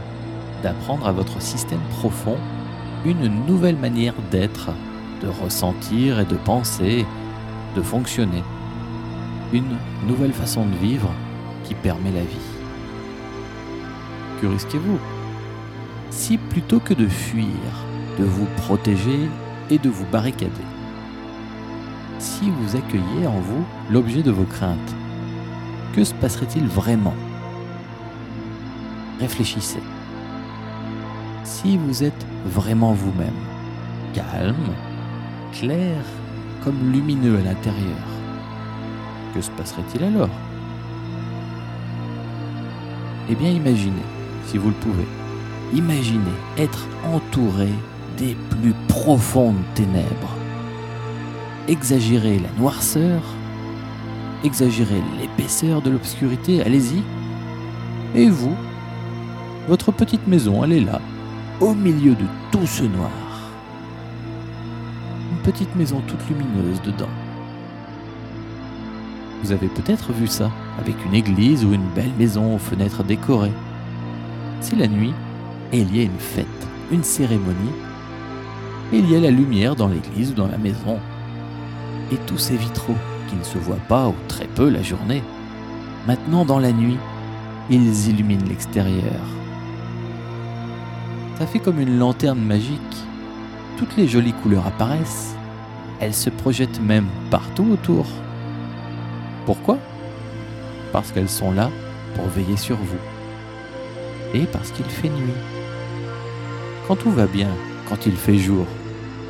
d'apprendre 0.62 1.06
à 1.08 1.12
votre 1.12 1.40
système 1.40 1.80
profond 2.00 2.36
une 3.06 3.26
nouvelle 3.46 3.76
manière 3.76 4.14
d'être, 4.30 4.68
de 5.22 5.28
ressentir 5.42 6.20
et 6.20 6.26
de 6.26 6.36
penser, 6.36 7.06
de 7.74 7.80
fonctionner. 7.80 8.42
Une 9.54 9.76
nouvelle 10.06 10.34
façon 10.34 10.66
de 10.66 10.76
vivre 10.76 11.10
qui 11.64 11.74
permet 11.74 12.12
la 12.12 12.20
vie. 12.20 12.52
Que 14.42 14.48
risquez-vous? 14.48 15.15
Si 16.10 16.38
plutôt 16.38 16.80
que 16.80 16.94
de 16.94 17.06
fuir, 17.06 17.46
de 18.18 18.24
vous 18.24 18.46
protéger 18.56 19.28
et 19.70 19.78
de 19.78 19.88
vous 19.88 20.06
barricader, 20.06 20.50
si 22.18 22.50
vous 22.50 22.76
accueillez 22.76 23.26
en 23.26 23.38
vous 23.38 23.64
l'objet 23.90 24.22
de 24.22 24.30
vos 24.30 24.44
craintes, 24.44 24.94
que 25.94 26.02
se 26.04 26.14
passerait-il 26.14 26.66
vraiment? 26.66 27.14
Réfléchissez. 29.20 29.82
Si 31.44 31.76
vous 31.76 32.04
êtes 32.04 32.26
vraiment 32.46 32.92
vous-même, 32.92 33.28
calme, 34.14 34.72
clair, 35.52 36.02
comme 36.64 36.92
lumineux 36.92 37.38
à 37.38 37.42
l'intérieur, 37.42 38.06
que 39.34 39.40
se 39.40 39.50
passerait-il 39.50 40.04
alors? 40.04 40.30
Eh 43.28 43.34
bien 43.34 43.50
imaginez, 43.50 43.94
si 44.46 44.58
vous 44.58 44.68
le 44.68 44.74
pouvez, 44.74 45.06
imaginez 45.74 46.20
être 46.58 46.86
entouré 47.04 47.68
des 48.16 48.36
plus 48.50 48.74
profondes 48.88 49.62
ténèbres. 49.74 50.34
Exagérez 51.68 52.38
la 52.38 52.48
noirceur, 52.58 53.22
exagérez 54.44 55.02
l'épaisseur 55.20 55.82
de 55.82 55.90
l'obscurité, 55.90 56.62
allez-y. 56.62 57.02
Et 58.14 58.30
vous, 58.30 58.54
votre 59.68 59.92
petite 59.92 60.26
maison, 60.26 60.64
elle 60.64 60.72
est 60.72 60.80
là, 60.80 61.00
au 61.60 61.74
milieu 61.74 62.14
de 62.14 62.24
tout 62.52 62.66
ce 62.66 62.84
noir. 62.84 63.10
Une 65.32 65.52
petite 65.52 65.74
maison 65.74 66.00
toute 66.06 66.28
lumineuse 66.28 66.80
dedans. 66.82 67.10
Vous 69.42 69.52
avez 69.52 69.68
peut-être 69.68 70.12
vu 70.12 70.26
ça 70.26 70.50
avec 70.78 70.96
une 71.04 71.14
église 71.14 71.64
ou 71.64 71.72
une 71.72 71.88
belle 71.94 72.12
maison 72.18 72.54
aux 72.54 72.58
fenêtres 72.58 73.04
décorées. 73.04 73.52
C'est 74.60 74.76
la 74.76 74.88
nuit 74.88 75.14
et 75.72 75.78
il 75.78 75.96
y 75.96 76.00
a 76.00 76.04
une 76.04 76.18
fête, 76.18 76.46
une 76.90 77.04
cérémonie. 77.04 77.72
Et 78.92 78.98
il 78.98 79.10
y 79.10 79.16
a 79.16 79.20
la 79.20 79.30
lumière 79.30 79.74
dans 79.74 79.88
l'église 79.88 80.30
ou 80.30 80.34
dans 80.34 80.46
la 80.46 80.58
maison. 80.58 80.98
Et 82.12 82.16
tous 82.26 82.38
ces 82.38 82.56
vitraux 82.56 82.96
qui 83.28 83.36
ne 83.36 83.42
se 83.42 83.58
voient 83.58 83.76
pas 83.88 84.08
ou 84.08 84.14
très 84.28 84.46
peu 84.46 84.68
la 84.68 84.82
journée. 84.82 85.22
Maintenant 86.06 86.44
dans 86.44 86.60
la 86.60 86.72
nuit, 86.72 86.98
ils 87.68 88.08
illuminent 88.08 88.46
l'extérieur. 88.48 89.20
Ça 91.38 91.46
fait 91.46 91.58
comme 91.58 91.80
une 91.80 91.98
lanterne 91.98 92.40
magique. 92.40 92.80
Toutes 93.76 93.96
les 93.96 94.06
jolies 94.06 94.32
couleurs 94.32 94.66
apparaissent. 94.66 95.34
Elles 95.98 96.14
se 96.14 96.30
projettent 96.30 96.80
même 96.80 97.08
partout 97.30 97.66
autour. 97.72 98.06
Pourquoi? 99.46 99.78
Parce 100.92 101.10
qu'elles 101.10 101.28
sont 101.28 101.50
là 101.50 101.70
pour 102.14 102.26
veiller 102.28 102.56
sur 102.56 102.76
vous. 102.76 103.15
Parce 104.44 104.70
qu'il 104.70 104.84
fait 104.84 105.08
nuit. 105.08 105.32
Quand 106.86 106.96
tout 106.96 107.10
va 107.10 107.26
bien, 107.26 107.48
quand 107.88 108.06
il 108.06 108.16
fait 108.16 108.38
jour, 108.38 108.66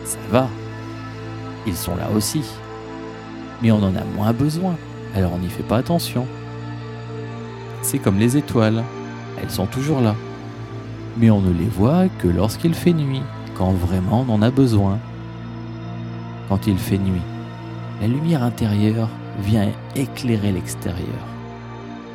ça 0.05 0.19
va. 0.31 0.49
Ils 1.67 1.77
sont 1.77 1.95
là 1.97 2.09
aussi. 2.15 2.43
Mais 3.63 3.71
on 3.71 3.83
en 3.83 3.95
a 3.95 4.05
moins 4.17 4.33
besoin, 4.33 4.77
alors 5.15 5.33
on 5.35 5.39
n'y 5.39 5.51
fait 5.51 5.63
pas 5.63 5.79
attention. 5.79 6.27
C'est 7.83 7.99
comme 7.99 8.19
les 8.19 8.37
étoiles, 8.37 8.83
elles 9.41 9.51
sont 9.51 9.67
toujours 9.67 10.01
là 10.01 10.15
mais 11.19 11.31
on 11.31 11.41
ne 11.41 11.53
les 11.53 11.69
voit 11.69 12.09
que 12.19 12.29
lorsqu'il 12.29 12.75
fait 12.75 12.93
nuit, 12.93 13.23
quand 13.55 13.73
vraiment 13.73 14.25
on 14.29 14.35
en 14.35 14.43
a 14.43 14.51
besoin. 14.51 14.99
Quand 16.49 16.67
il 16.67 16.79
fait 16.79 16.99
nuit, 16.99 17.23
la 18.01 18.07
lumière 18.07 18.43
intérieure 18.43 19.09
vient 19.41 19.69
éclairer 19.95 20.53
l'extérieur, 20.53 21.25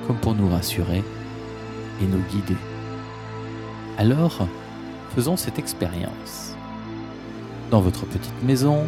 comme 0.08 0.18
pour 0.18 0.36
nous 0.36 0.50
rassurer 0.50 1.04
et 2.02 2.06
nous 2.06 2.22
guider. 2.32 2.56
Alors, 4.02 4.48
faisons 5.14 5.38
cette 5.38 5.60
expérience. 5.60 6.56
Dans 7.70 7.82
votre 7.82 8.08
petite 8.08 8.44
maison, 8.44 8.86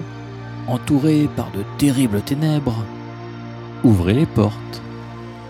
entourée 0.67 1.29
par 1.35 1.51
de 1.51 1.63
terribles 1.77 2.23
ténèbres, 2.23 2.83
ouvrez 3.83 4.15
les 4.15 4.25
portes. 4.25 4.81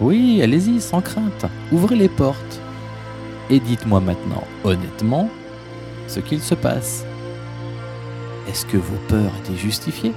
Oui, 0.02 0.42
allez-y, 0.42 0.82
sans 0.82 1.00
crainte, 1.00 1.46
ouvrez 1.72 1.96
les 1.96 2.10
portes 2.10 2.60
et 3.50 3.62
dites-moi 3.62 4.02
maintenant 4.02 4.44
honnêtement 4.66 5.30
ce 6.10 6.20
qu'il 6.20 6.42
se 6.42 6.56
passe. 6.56 7.06
Est-ce 8.50 8.66
que 8.66 8.76
vos 8.76 9.00
peurs 9.08 9.32
étaient 9.46 9.56
justifiées? 9.56 10.14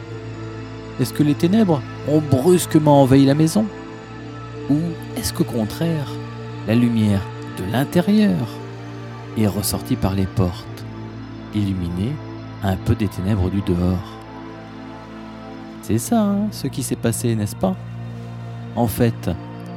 Est-ce 0.99 1.13
que 1.13 1.23
les 1.23 1.35
ténèbres 1.35 1.83
ont 2.09 2.21
brusquement 2.21 3.03
envahi 3.03 3.25
la 3.25 3.35
maison? 3.35 3.65
Ou 4.71 4.81
est-ce 5.17 5.33
qu'au 5.33 5.45
contraire, 5.45 6.11
la 6.67 6.75
lumière 6.75 7.23
de 7.59 7.71
l'intérieur 7.71 8.49
est 9.37 9.47
ressortie 9.47 9.97
par 9.97 10.15
les 10.15 10.27
portes, 10.27 10.85
illuminée 11.55 12.13
un 12.63 12.77
peu 12.77 12.95
des 12.95 13.09
ténèbres 13.09 13.51
du 13.51 13.61
dehors 13.61 14.19
C'est 15.83 15.99
ça 15.99 16.23
hein, 16.23 16.49
ce 16.51 16.67
qui 16.67 16.83
s'est 16.83 16.97
passé, 16.97 17.35
n'est-ce 17.35 17.57
pas? 17.57 17.77
En 18.75 18.87
fait, 18.87 19.31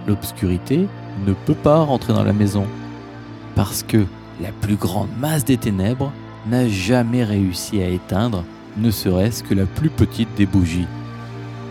l'obscurité 0.08 0.88
ne 1.26 1.34
peut 1.34 1.54
pas 1.54 1.84
rentrer 1.84 2.14
dans 2.14 2.24
la 2.24 2.34
maison 2.34 2.66
parce 3.56 3.84
que 3.84 4.06
la 4.42 4.52
plus 4.52 4.76
grande 4.76 5.10
masse 5.20 5.46
des 5.46 5.58
ténèbres 5.58 6.12
n'a 6.48 6.68
jamais 6.68 7.24
réussi 7.24 7.82
à 7.82 7.88
éteindre 7.88 8.44
ne 8.78 8.92
serait-ce 8.92 9.44
que 9.44 9.54
la 9.54 9.66
plus 9.66 9.90
petite 9.90 10.34
des 10.36 10.46
bougies. 10.46 10.88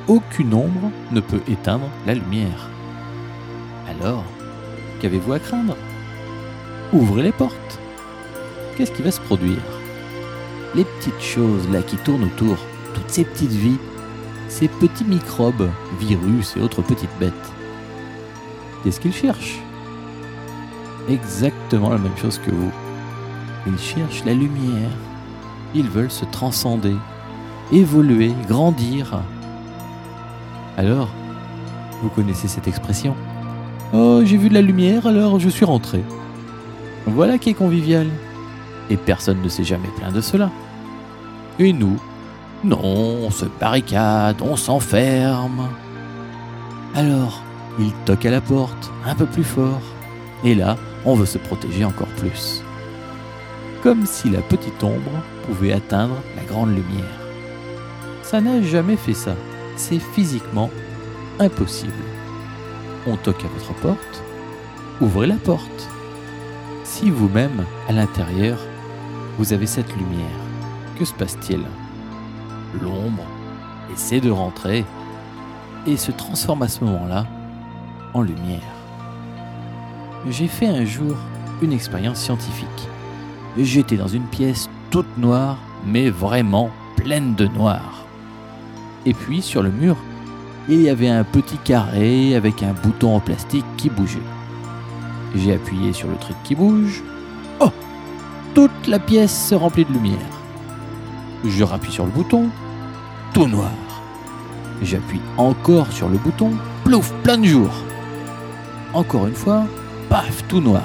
Aucune 0.06 0.54
ombre 0.54 0.90
ne 1.12 1.20
peut 1.20 1.40
éteindre 1.48 1.88
la 2.06 2.14
lumière. 2.14 2.68
Alors, 3.88 4.24
qu'avez-vous 5.00 5.32
à 5.32 5.38
craindre? 5.38 5.76
Ouvrez 6.92 7.22
les 7.22 7.32
portes. 7.32 7.78
Qu'est-ce 8.76 8.92
qui 8.92 9.02
va 9.02 9.10
se 9.10 9.20
produire? 9.20 9.60
Les 10.74 10.84
petites 10.84 11.20
choses 11.20 11.68
là 11.70 11.82
qui 11.82 11.96
tournent 11.96 12.24
autour, 12.24 12.56
toutes 12.94 13.10
ces 13.10 13.24
petites 13.24 13.50
vies, 13.50 13.76
ces 14.48 14.68
petits 14.68 15.04
microbes, 15.04 15.68
virus 16.00 16.56
et 16.56 16.60
autres 16.62 16.80
petites 16.80 17.10
bêtes. 17.20 17.32
Qu'est-ce 18.82 19.00
qu'ils 19.00 19.12
cherchent? 19.12 19.60
Exactement 21.10 21.90
la 21.90 21.98
même 21.98 22.16
chose 22.16 22.38
que 22.38 22.50
vous. 22.50 22.72
Ils 23.66 23.78
cherchent 23.78 24.24
la 24.24 24.32
lumière. 24.32 24.90
Ils 25.74 25.90
veulent 25.90 26.10
se 26.10 26.24
transcender, 26.24 26.96
évoluer, 27.70 28.32
grandir. 28.48 29.20
Alors, 30.78 31.08
vous 32.02 32.08
connaissez 32.08 32.48
cette 32.48 32.66
expression? 32.66 33.14
Oh, 33.92 34.22
j'ai 34.24 34.38
vu 34.38 34.48
de 34.48 34.54
la 34.54 34.62
lumière, 34.62 35.06
alors 35.06 35.38
je 35.38 35.50
suis 35.50 35.66
rentré. 35.66 36.02
Voilà 37.06 37.38
qui 37.38 37.50
est 37.50 37.54
convivial. 37.54 38.08
Et 38.90 38.96
personne 38.96 39.42
ne 39.42 39.48
s'est 39.48 39.64
jamais 39.64 39.88
plaint 39.96 40.12
de 40.12 40.20
cela. 40.20 40.50
Et 41.58 41.72
nous 41.72 41.98
Non, 42.64 42.80
on 42.82 43.30
se 43.30 43.44
barricade, 43.44 44.40
on 44.42 44.56
s'enferme. 44.56 45.68
Alors, 46.94 47.42
il 47.78 47.92
toque 48.04 48.26
à 48.26 48.30
la 48.30 48.40
porte, 48.40 48.90
un 49.06 49.14
peu 49.14 49.26
plus 49.26 49.44
fort. 49.44 49.82
Et 50.44 50.54
là, 50.54 50.76
on 51.04 51.14
veut 51.14 51.26
se 51.26 51.38
protéger 51.38 51.84
encore 51.84 52.08
plus. 52.16 52.62
Comme 53.82 54.06
si 54.06 54.30
la 54.30 54.40
petite 54.40 54.82
ombre 54.82 55.22
pouvait 55.46 55.72
atteindre 55.72 56.16
la 56.36 56.42
grande 56.44 56.70
lumière. 56.70 57.20
Ça 58.22 58.40
n'a 58.40 58.60
jamais 58.62 58.96
fait 58.96 59.14
ça. 59.14 59.34
C'est 59.76 60.00
physiquement 60.00 60.70
impossible. 61.38 61.92
On 63.06 63.16
toque 63.16 63.44
à 63.44 63.48
votre 63.48 63.72
porte, 63.80 64.22
ouvrez 65.00 65.26
la 65.26 65.36
porte. 65.36 65.88
Si 66.90 67.10
vous-même, 67.10 67.66
à 67.86 67.92
l'intérieur, 67.92 68.58
vous 69.36 69.52
avez 69.52 69.66
cette 69.66 69.94
lumière, 69.94 70.38
que 70.98 71.04
se 71.04 71.12
passe-t-il? 71.12 71.60
L'ombre 72.82 73.24
essaie 73.92 74.20
de 74.20 74.30
rentrer 74.30 74.86
et 75.86 75.98
se 75.98 76.10
transforme 76.10 76.62
à 76.62 76.68
ce 76.68 76.82
moment-là 76.84 77.26
en 78.14 78.22
lumière. 78.22 78.62
J'ai 80.30 80.48
fait 80.48 80.66
un 80.66 80.86
jour 80.86 81.14
une 81.60 81.74
expérience 81.74 82.20
scientifique. 82.20 82.88
J'étais 83.58 83.98
dans 83.98 84.08
une 84.08 84.26
pièce 84.26 84.70
toute 84.90 85.18
noire, 85.18 85.58
mais 85.86 86.08
vraiment 86.08 86.70
pleine 86.96 87.34
de 87.34 87.48
noir. 87.48 88.06
Et 89.04 89.12
puis 89.12 89.42
sur 89.42 89.62
le 89.62 89.70
mur, 89.70 89.94
il 90.70 90.80
y 90.80 90.88
avait 90.88 91.10
un 91.10 91.22
petit 91.22 91.58
carré 91.58 92.34
avec 92.34 92.62
un 92.62 92.72
bouton 92.72 93.14
en 93.14 93.20
plastique 93.20 93.66
qui 93.76 93.90
bougeait. 93.90 94.18
J'ai 95.34 95.54
appuyé 95.54 95.92
sur 95.92 96.08
le 96.08 96.16
truc 96.16 96.36
qui 96.44 96.54
bouge. 96.54 97.02
Oh 97.60 97.70
Toute 98.54 98.86
la 98.86 98.98
pièce 98.98 99.48
se 99.48 99.54
remplit 99.54 99.84
de 99.84 99.92
lumière. 99.92 100.18
Je 101.44 101.64
rappuie 101.64 101.92
sur 101.92 102.06
le 102.06 102.10
bouton. 102.10 102.48
Tout 103.34 103.46
noir. 103.46 103.70
J'appuie 104.82 105.20
encore 105.36 105.92
sur 105.92 106.08
le 106.08 106.18
bouton. 106.18 106.52
Plouf 106.84 107.12
Plein 107.22 107.38
de 107.38 107.44
jour. 107.44 107.70
Encore 108.94 109.26
une 109.26 109.34
fois. 109.34 109.64
Paf 110.08 110.44
Tout 110.48 110.60
noir. 110.60 110.82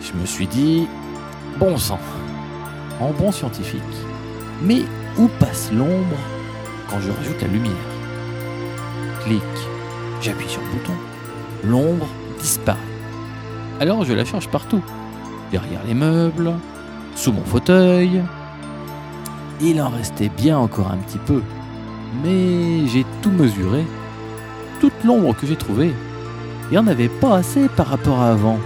Je 0.00 0.12
me 0.20 0.26
suis 0.26 0.46
dit, 0.46 0.86
bon 1.58 1.76
sang, 1.76 1.98
en 3.00 3.10
bon 3.12 3.30
scientifique. 3.30 3.82
Mais 4.62 4.82
où 5.18 5.28
passe 5.38 5.70
l'ombre 5.72 6.16
quand 6.88 7.00
je 7.00 7.10
rajoute 7.10 7.40
la 7.42 7.48
lumière? 7.48 7.72
Clic, 9.24 9.42
j'appuie 10.20 10.48
sur 10.48 10.62
le 10.62 10.68
bouton, 10.68 10.94
l'ombre 11.68 12.06
disparaît. 12.40 12.78
Alors 13.80 14.04
je 14.04 14.12
la 14.12 14.24
cherche 14.24 14.48
partout, 14.48 14.82
derrière 15.50 15.80
les 15.86 15.94
meubles, 15.94 16.52
sous 17.14 17.32
mon 17.32 17.44
fauteuil. 17.44 18.22
Il 19.60 19.80
en 19.80 19.88
restait 19.88 20.28
bien 20.28 20.58
encore 20.58 20.90
un 20.90 20.98
petit 20.98 21.18
peu, 21.18 21.42
mais 22.22 22.86
j'ai 22.86 23.04
tout 23.22 23.30
mesuré. 23.30 23.84
Toute 24.80 25.04
l'ombre 25.04 25.34
que 25.34 25.46
j'ai 25.46 25.56
trouvée, 25.56 25.92
il 26.64 26.72
n'y 26.72 26.78
en 26.78 26.86
avait 26.86 27.08
pas 27.08 27.36
assez 27.36 27.68
par 27.68 27.86
rapport 27.86 28.20
à 28.20 28.30
avant. 28.32 28.58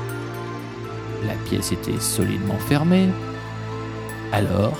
La 1.27 1.35
pièce 1.49 1.71
était 1.73 2.01
solidement 2.01 2.59
fermée. 2.59 3.09
Alors, 4.33 4.79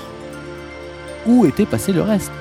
où 1.25 1.45
était 1.45 1.65
passé 1.65 1.93
le 1.93 2.01
reste? 2.01 2.31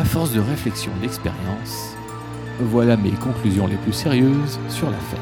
À 0.00 0.04
force 0.04 0.32
de 0.32 0.40
réflexion 0.40 0.92
et 0.98 1.02
d'expérience, 1.02 1.96
voilà 2.60 2.96
mes 2.96 3.10
conclusions 3.10 3.66
les 3.66 3.76
plus 3.76 3.92
sérieuses 3.92 4.58
sur 4.68 4.90
l'affaire. 4.90 5.18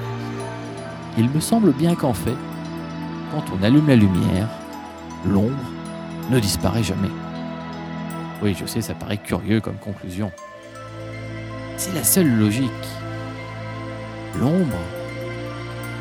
Il 1.18 1.28
me 1.30 1.40
semble 1.40 1.72
bien 1.72 1.94
qu'en 1.94 2.14
fait, 2.14 2.36
quand 3.30 3.44
on 3.54 3.62
allume 3.62 3.88
la 3.88 3.96
lumière, 3.96 4.48
l'ombre 5.26 5.52
ne 6.30 6.38
disparaît 6.38 6.82
jamais. 6.82 7.10
Oui, 8.42 8.56
je 8.58 8.66
sais, 8.66 8.80
ça 8.80 8.94
paraît 8.94 9.18
curieux 9.18 9.60
comme 9.60 9.76
conclusion. 9.76 10.30
C'est 11.76 11.94
la 11.94 12.04
seule 12.04 12.38
logique. 12.38 12.70
L'ombre, 14.38 14.78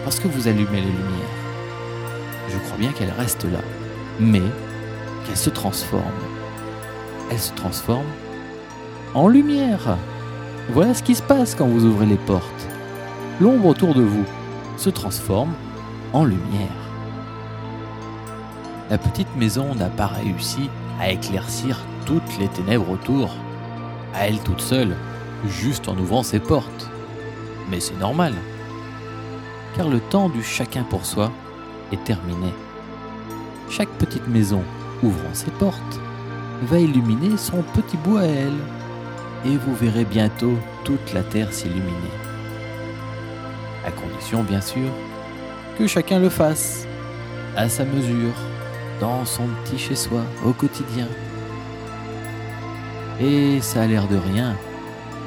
parce 0.03 0.19
que 0.19 0.27
vous 0.27 0.47
allumez 0.47 0.81
les 0.81 0.87
lumières, 0.87 1.37
je 2.49 2.57
crois 2.57 2.77
bien 2.77 2.91
qu'elle 2.91 3.11
reste 3.11 3.43
là, 3.43 3.59
mais 4.19 4.41
qu'elle 5.25 5.37
se 5.37 5.49
transforme. 5.49 6.03
Elle 7.29 7.39
se 7.39 7.53
transforme 7.53 8.05
en 9.13 9.27
lumière. 9.27 9.97
Voilà 10.69 10.93
ce 10.93 11.03
qui 11.03 11.15
se 11.15 11.23
passe 11.23 11.55
quand 11.55 11.67
vous 11.67 11.85
ouvrez 11.85 12.05
les 12.05 12.17
portes. 12.17 12.67
L'ombre 13.41 13.67
autour 13.67 13.93
de 13.93 14.03
vous 14.03 14.25
se 14.77 14.89
transforme 14.89 15.53
en 16.13 16.23
lumière. 16.23 16.69
La 18.89 18.97
petite 18.97 19.35
maison 19.35 19.73
n'a 19.75 19.89
pas 19.89 20.07
réussi 20.07 20.69
à 20.99 21.11
éclaircir 21.11 21.79
toutes 22.05 22.37
les 22.39 22.47
ténèbres 22.47 22.89
autour, 22.91 23.31
à 24.13 24.27
elle 24.27 24.39
toute 24.39 24.61
seule, 24.61 24.95
juste 25.47 25.89
en 25.89 25.97
ouvrant 25.97 26.23
ses 26.23 26.39
portes. 26.39 26.89
Mais 27.69 27.79
c'est 27.79 27.97
normal, 27.99 28.33
car 29.75 29.89
le 29.89 29.99
temps 29.99 30.29
du 30.29 30.43
chacun 30.43 30.83
pour 30.83 31.05
soi 31.05 31.31
est 31.91 32.03
terminé. 32.03 32.53
Chaque 33.69 33.89
petite 33.89 34.27
maison 34.27 34.61
ouvrant 35.01 35.33
ses 35.33 35.51
portes 35.51 35.99
va 36.63 36.79
illuminer 36.79 37.37
son 37.37 37.63
petit 37.73 37.97
bout 37.97 38.17
à 38.17 38.25
elle, 38.25 38.59
et 39.45 39.57
vous 39.57 39.75
verrez 39.75 40.05
bientôt 40.05 40.57
toute 40.83 41.13
la 41.13 41.23
terre 41.23 41.51
s'illuminer. 41.51 42.11
À 43.85 43.91
condition, 43.91 44.43
bien 44.43 44.61
sûr, 44.61 44.89
que 45.77 45.87
chacun 45.87 46.19
le 46.19 46.29
fasse, 46.29 46.87
à 47.55 47.67
sa 47.69 47.83
mesure, 47.85 48.33
dans 48.99 49.25
son 49.25 49.47
petit 49.63 49.79
chez-soi, 49.79 50.21
au 50.45 50.53
quotidien. 50.53 51.07
Et 53.19 53.59
ça 53.61 53.81
a 53.81 53.87
l'air 53.87 54.07
de 54.07 54.17
rien, 54.17 54.55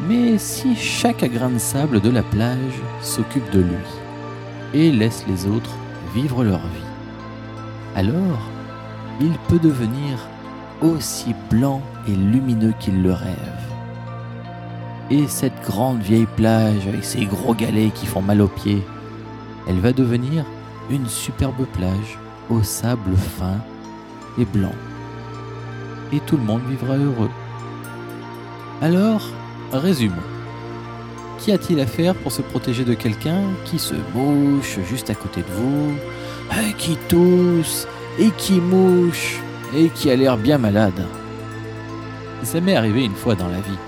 mais 0.09 0.38
si 0.38 0.77
chaque 0.77 1.24
grain 1.24 1.50
de 1.50 1.59
sable 1.59 2.00
de 2.00 2.11
la 2.11 2.22
plage 2.22 2.81
s'occupe 3.00 3.50
de 3.50 3.61
lui 3.61 3.77
et 4.72 4.90
laisse 4.90 5.24
les 5.29 5.46
autres 5.46 5.77
vivre 6.14 6.44
leur 6.44 6.59
vie, 6.59 6.90
alors 7.96 8.50
il 9.20 9.33
peut 9.48 9.61
devenir 9.61 10.18
aussi 10.83 11.35
blanc 11.50 11.83
et 12.09 12.12
lumineux 12.12 12.74
qu'il 12.81 13.03
le 13.03 13.12
rêve. 13.12 13.73
Et 15.11 15.27
cette 15.29 15.61
grande 15.62 16.01
vieille 16.01 16.27
plage 16.37 16.87
avec 16.88 17.05
ses 17.05 17.27
gros 17.27 17.55
galets 17.55 17.93
qui 17.93 18.07
font 18.07 18.23
mal 18.23 18.40
aux 18.40 18.49
pieds, 18.49 18.83
elle 19.69 19.81
va 19.81 19.93
devenir 19.93 20.45
une 20.90 21.07
superbe 21.07 21.67
plage 21.73 22.19
au 22.51 22.62
sable 22.62 23.17
fin 23.17 23.59
et 24.38 24.45
blanc. 24.45 24.75
Et 26.12 26.21
tout 26.21 26.37
le 26.37 26.43
monde 26.43 26.62
vivra 26.69 26.97
heureux. 26.97 27.31
Alors, 28.81 29.23
résumons. 29.73 30.14
Qu'y 31.38 31.53
a-t-il 31.53 31.81
à 31.81 31.87
faire 31.87 32.14
pour 32.14 32.33
se 32.33 32.43
protéger 32.43 32.85
de 32.85 32.95
quelqu'un 32.95 33.43
qui 33.64 33.79
se 33.79 33.95
mouche 34.14 34.79
juste 34.88 35.11
à 35.11 35.14
côté 35.14 35.43
de 35.43 35.53
vous, 35.53 35.93
euh, 36.53 36.73
qui 36.79 36.97
tousse 37.09 37.87
et 38.19 38.31
qui 38.38 38.61
mouche 38.61 39.40
et 39.75 39.88
qui 39.88 40.11
a 40.11 40.17
l'air 40.17 40.38
bien 40.38 40.59
malade? 40.59 41.05
Ça 42.43 42.61
m'est 42.61 42.77
arrivé 42.77 43.05
une 43.05 43.14
fois 43.14 43.35
dans 43.35 43.49
la 43.49 43.61
vie. 43.61 43.79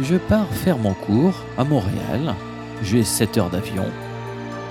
Je 0.00 0.16
pars 0.16 0.48
faire 0.48 0.78
mon 0.78 0.94
cours 0.94 1.34
à 1.58 1.64
Montréal, 1.64 2.34
j'ai 2.82 3.04
7 3.04 3.38
heures 3.38 3.50
d'avion, 3.50 3.84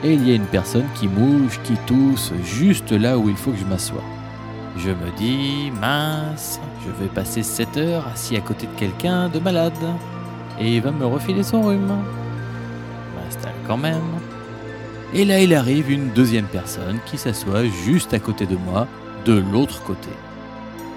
et 0.04 0.14
il 0.14 0.28
y 0.28 0.32
a 0.32 0.36
une 0.36 0.46
personne 0.46 0.88
qui 0.96 1.08
mouche, 1.08 1.60
qui 1.64 1.76
tousse 1.86 2.34
juste 2.44 2.92
là 2.92 3.18
où 3.18 3.30
il 3.30 3.36
faut 3.36 3.52
que 3.52 3.58
je 3.58 3.66
m'assoie. 3.66 4.04
Je 4.78 4.90
me 4.90 5.16
dis, 5.18 5.72
mince, 5.80 6.60
je 6.84 7.04
vais 7.04 7.10
passer 7.10 7.44
7 7.44 7.78
heures 7.78 8.08
assis 8.08 8.36
à 8.36 8.42
côté 8.42 8.66
de 8.66 8.80
quelqu'un 8.80 9.30
de 9.30 9.40
malade, 9.40 9.74
et 10.60 10.78
il 10.78 10.82
va 10.82 10.92
me 10.92 11.06
refiler 11.06 11.44
son 11.44 11.62
rhume. 11.62 12.04
M'installe 13.16 13.54
quand 13.68 13.78
même. 13.78 14.02
Et 15.14 15.24
là, 15.24 15.40
il 15.40 15.54
arrive 15.54 15.92
une 15.92 16.10
deuxième 16.10 16.46
personne 16.46 16.98
qui 17.06 17.18
s'assoit 17.18 17.66
juste 17.66 18.14
à 18.14 18.20
côté 18.20 18.48
de 18.48 18.56
moi, 18.56 18.88
de 19.26 19.34
l'autre 19.52 19.84
côté. 19.84 20.10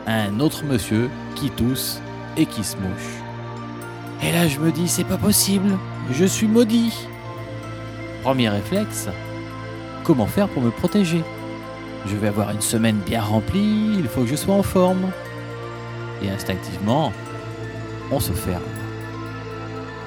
Un 0.06 0.40
autre 0.40 0.64
monsieur 0.64 1.10
qui 1.34 1.50
tousse 1.50 2.00
et 2.36 2.46
qui 2.46 2.64
se 2.64 2.76
mouche. 2.76 3.23
Et 4.22 4.32
là, 4.32 4.48
je 4.48 4.58
me 4.58 4.72
dis, 4.72 4.88
c'est 4.88 5.04
pas 5.04 5.18
possible, 5.18 5.76
je 6.10 6.24
suis 6.24 6.46
maudit. 6.46 7.06
Premier 8.22 8.48
réflexe, 8.48 9.08
comment 10.02 10.26
faire 10.26 10.48
pour 10.48 10.62
me 10.62 10.70
protéger? 10.70 11.22
Je 12.06 12.16
vais 12.16 12.28
avoir 12.28 12.50
une 12.50 12.60
semaine 12.60 12.98
bien 13.06 13.22
remplie, 13.22 13.96
il 13.98 14.08
faut 14.08 14.22
que 14.22 14.28
je 14.28 14.36
sois 14.36 14.54
en 14.54 14.62
forme. 14.62 15.10
Et 16.22 16.30
instinctivement, 16.30 17.12
on 18.10 18.20
se 18.20 18.32
ferme. 18.32 18.62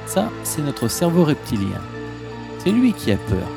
Ça, 0.06 0.30
c'est 0.44 0.62
notre 0.62 0.88
cerveau 0.88 1.26
reptilien. 1.26 1.82
C'est 2.60 2.72
lui 2.72 2.94
qui 2.94 3.12
a 3.12 3.18
peur, 3.18 3.48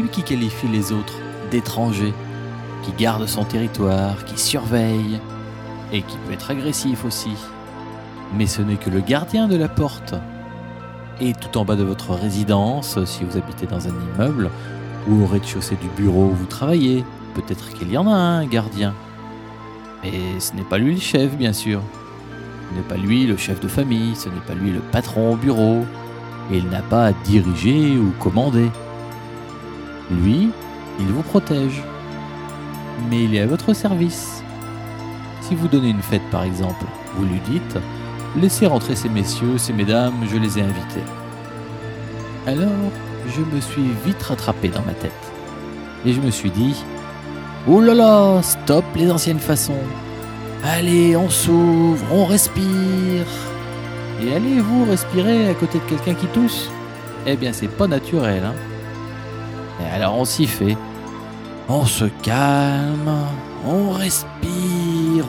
lui 0.00 0.08
qui 0.08 0.22
qualifie 0.22 0.68
les 0.68 0.90
autres 0.92 1.18
d'étrangers, 1.50 2.14
qui 2.82 2.92
garde 2.92 3.26
son 3.26 3.44
territoire, 3.44 4.24
qui 4.24 4.38
surveille, 4.38 5.20
et 5.92 6.02
qui 6.02 6.16
peut 6.18 6.32
être 6.32 6.50
agressif 6.50 7.04
aussi. 7.04 7.32
Mais 8.34 8.46
ce 8.46 8.62
n'est 8.62 8.76
que 8.76 8.90
le 8.90 9.00
gardien 9.00 9.48
de 9.48 9.56
la 9.56 9.68
porte. 9.68 10.14
Et 11.20 11.32
tout 11.32 11.58
en 11.58 11.64
bas 11.64 11.76
de 11.76 11.82
votre 11.82 12.12
résidence, 12.14 13.02
si 13.04 13.24
vous 13.24 13.36
habitez 13.36 13.66
dans 13.66 13.88
un 13.88 13.92
immeuble, 14.14 14.50
ou 15.08 15.22
au 15.22 15.26
rez-de-chaussée 15.26 15.76
du 15.76 15.88
bureau 15.96 16.26
où 16.26 16.34
vous 16.34 16.46
travaillez, 16.46 17.04
peut-être 17.34 17.72
qu'il 17.72 17.90
y 17.90 17.98
en 17.98 18.06
a 18.06 18.14
un 18.14 18.46
gardien. 18.46 18.94
Et 20.04 20.38
ce 20.38 20.54
n'est 20.54 20.62
pas 20.62 20.78
lui 20.78 20.94
le 20.94 21.00
chef, 21.00 21.36
bien 21.36 21.52
sûr. 21.52 21.80
Ce 22.70 22.76
n'est 22.76 22.82
pas 22.82 22.96
lui 22.96 23.26
le 23.26 23.36
chef 23.36 23.60
de 23.60 23.68
famille, 23.68 24.14
ce 24.14 24.28
n'est 24.28 24.40
pas 24.46 24.54
lui 24.54 24.70
le 24.70 24.80
patron 24.80 25.32
au 25.32 25.36
bureau, 25.36 25.84
et 26.52 26.58
il 26.58 26.68
n'a 26.68 26.82
pas 26.82 27.06
à 27.06 27.12
diriger 27.12 27.96
ou 27.96 28.12
commander. 28.20 28.70
Lui, 30.10 30.50
il 31.00 31.06
vous 31.06 31.22
protège. 31.22 31.82
Mais 33.10 33.24
il 33.24 33.34
est 33.34 33.40
à 33.40 33.46
votre 33.46 33.72
service. 33.74 34.42
Si 35.40 35.54
vous 35.54 35.68
donnez 35.68 35.90
une 35.90 36.02
fête 36.02 36.28
par 36.30 36.42
exemple, 36.42 36.84
vous 37.16 37.24
lui 37.24 37.40
dites 37.48 37.78
Laissez 38.40 38.66
rentrer 38.66 38.94
ces 38.94 39.08
messieurs, 39.08 39.58
ces 39.58 39.72
mesdames, 39.72 40.14
je 40.30 40.36
les 40.36 40.58
ai 40.58 40.62
invités. 40.62 41.02
Alors, 42.46 42.92
je 43.26 43.40
me 43.40 43.60
suis 43.60 43.90
vite 44.06 44.22
rattrapé 44.22 44.68
dans 44.68 44.82
ma 44.82 44.92
tête. 44.92 45.12
Et 46.06 46.12
je 46.12 46.20
me 46.20 46.30
suis 46.30 46.50
dit 46.50 46.76
Oh 47.66 47.80
là 47.80 47.94
là, 47.94 48.40
stop 48.42 48.84
les 48.94 49.10
anciennes 49.10 49.40
façons. 49.40 49.82
Allez, 50.64 51.16
on 51.16 51.28
s'ouvre, 51.28 52.04
on 52.12 52.26
respire. 52.26 53.26
Et 54.22 54.34
allez-vous 54.34 54.84
respirer 54.88 55.48
à 55.48 55.54
côté 55.54 55.78
de 55.78 55.84
quelqu'un 55.84 56.14
qui 56.14 56.26
tousse? 56.26 56.70
Eh 57.26 57.36
bien, 57.36 57.52
c'est 57.52 57.68
pas 57.68 57.88
naturel, 57.88 58.44
hein. 58.44 58.54
Et 59.80 59.94
alors 59.94 60.16
on 60.16 60.24
s'y 60.24 60.46
fait. 60.46 60.76
On 61.68 61.84
se 61.84 62.06
calme, 62.22 63.10
on 63.66 63.90
respire, 63.90 64.26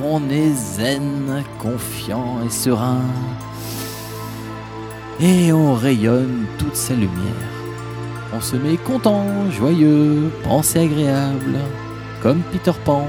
on 0.03 0.29
est 0.29 0.53
zen, 0.53 1.43
confiant 1.57 2.37
et 2.45 2.49
serein. 2.49 3.01
Et 5.19 5.51
on 5.51 5.73
rayonne 5.73 6.45
toute 6.57 6.75
sa 6.75 6.93
lumière. 6.93 7.49
On 8.33 8.41
se 8.41 8.55
met 8.55 8.77
content, 8.77 9.25
joyeux, 9.51 10.31
pensée 10.43 10.79
agréable, 10.79 11.57
comme 12.21 12.41
Peter 12.51 12.71
Pan. 12.85 13.05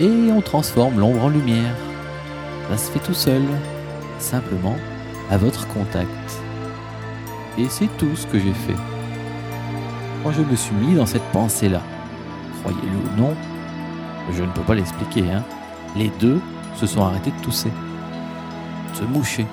Et 0.00 0.32
on 0.32 0.40
transforme 0.40 0.98
l'ombre 0.98 1.24
en 1.24 1.28
lumière. 1.28 1.74
Ça 2.70 2.78
se 2.78 2.90
fait 2.90 2.98
tout 3.00 3.14
seul, 3.14 3.42
simplement 4.18 4.76
à 5.30 5.36
votre 5.36 5.66
contact. 5.68 6.08
Et 7.58 7.66
c'est 7.68 7.88
tout 7.98 8.16
ce 8.16 8.26
que 8.26 8.38
j'ai 8.38 8.54
fait. 8.54 8.76
Moi, 10.22 10.32
je 10.36 10.42
me 10.42 10.56
suis 10.56 10.74
mis 10.74 10.94
dans 10.94 11.06
cette 11.06 11.30
pensée-là. 11.32 11.82
Croyez-le 12.62 12.96
ou 12.96 13.20
non, 13.20 13.34
je 14.32 14.42
ne 14.42 14.50
peux 14.52 14.62
pas 14.62 14.74
l'expliquer. 14.74 15.30
Hein. 15.30 15.42
Les 15.96 16.08
deux 16.20 16.40
se 16.76 16.86
sont 16.86 17.02
arrêtés 17.02 17.32
de 17.36 17.44
tousser, 17.44 17.70
de 18.92 18.96
se 18.96 19.04
moucher, 19.04 19.46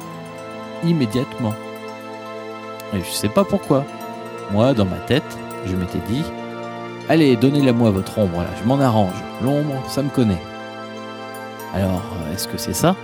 immédiatement. 0.83 1.53
Et 2.93 2.99
je 2.99 3.11
sais 3.11 3.29
pas 3.29 3.43
pourquoi. 3.43 3.85
Moi, 4.51 4.73
dans 4.73 4.85
ma 4.85 4.97
tête, 4.97 5.37
je 5.65 5.75
m'étais 5.75 5.99
dit 6.07 6.23
Allez, 7.09 7.35
donnez-la 7.35 7.73
moi 7.73 7.89
votre 7.89 8.17
ombre, 8.19 8.41
là, 8.41 8.49
je 8.61 8.67
m'en 8.67 8.79
arrange. 8.79 9.15
L'ombre, 9.41 9.81
ça 9.87 10.01
me 10.01 10.09
connaît. 10.09 10.41
Alors, 11.73 12.03
est-ce 12.33 12.47
que 12.47 12.57
c'est 12.57 12.73
ça? 12.73 12.95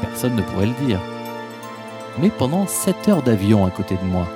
Personne 0.00 0.36
ne 0.36 0.42
pourrait 0.42 0.66
le 0.66 0.86
dire. 0.86 0.98
Mais 2.18 2.30
pendant 2.30 2.66
7 2.66 3.08
heures 3.08 3.22
d'avion 3.22 3.64
à 3.64 3.70
côté 3.70 3.96
de 3.96 4.06
moi, 4.06 4.26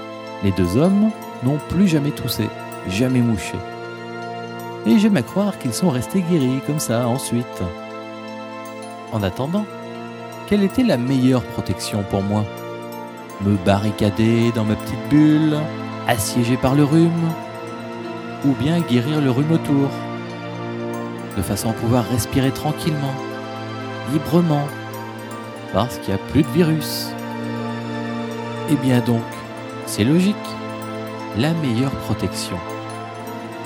les 0.45 0.53
deux 0.53 0.77
hommes 0.77 1.11
n'ont 1.43 1.59
plus 1.69 1.89
jamais 1.89 2.11
toussé, 2.11 2.49
jamais 2.89 3.21
mouché. 3.21 3.57
Et 4.87 5.01
j'aime 5.01 5.17
à 5.17 5.23
croire 5.23 5.59
qu'ils 5.59 5.75
sont 5.75 5.91
restés 5.91 6.23
guéris 6.23 6.61
comme 6.65 6.79
ça 6.79 7.09
ensuite. 7.09 7.63
En 9.13 9.23
attendant, 9.23 9.67
quelle 10.49 10.63
était 10.63 10.85
la 10.85 10.97
meilleure 10.97 11.43
protection 11.43 12.05
pour 12.09 12.23
moi? 12.23 12.45
Me 13.45 13.57
barricader 13.57 14.53
dans 14.53 14.65
ma 14.65 14.77
petite 14.77 15.09
bulle, 15.11 15.57
assiégé 16.07 16.57
par 16.57 16.77
le 16.77 16.85
rhume 16.85 17.33
Ou 18.45 18.53
bien 18.53 18.79
guérir 18.81 19.21
le 19.21 19.31
rhume 19.31 19.53
autour 19.53 19.91
De 21.37 21.43
façon 21.43 21.71
à 21.71 21.73
pouvoir 21.73 22.05
respirer 22.09 22.53
tranquillement, 22.53 23.15
librement, 24.13 24.67
parce 25.73 25.99
qu'il 25.99 26.15
n'y 26.15 26.21
a 26.21 26.25
plus 26.31 26.45
de 26.45 26.49
virus. 26.49 27.09
Eh 28.71 28.77
bien 28.77 29.01
donc, 29.01 29.25
c'est 29.87 30.05
logique. 30.05 30.37
La 31.37 31.53
meilleure 31.55 31.91
protection, 31.91 32.57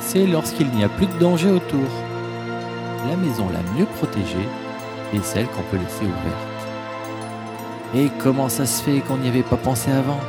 c'est 0.01 0.27
lorsqu'il 0.27 0.69
n'y 0.71 0.85
a 0.85 0.89
plus 0.89 1.07
de 1.07 1.19
danger 1.19 1.51
autour. 1.51 1.89
La 3.09 3.17
maison 3.17 3.49
la 3.49 3.63
mieux 3.79 3.87
protégée 3.87 4.49
est 5.15 5.25
celle 5.25 5.47
qu'on 5.47 5.63
peut 5.71 5.77
laisser 5.77 6.05
ouverte. 6.05 6.51
Et 7.95 8.11
comment 8.19 8.49
ça 8.49 8.67
se 8.67 8.83
fait 8.83 9.01
qu'on 9.01 9.17
n'y 9.19 9.29
avait 9.29 9.43
pas 9.43 9.57
pensé 9.57 9.91
avant? 9.91 10.21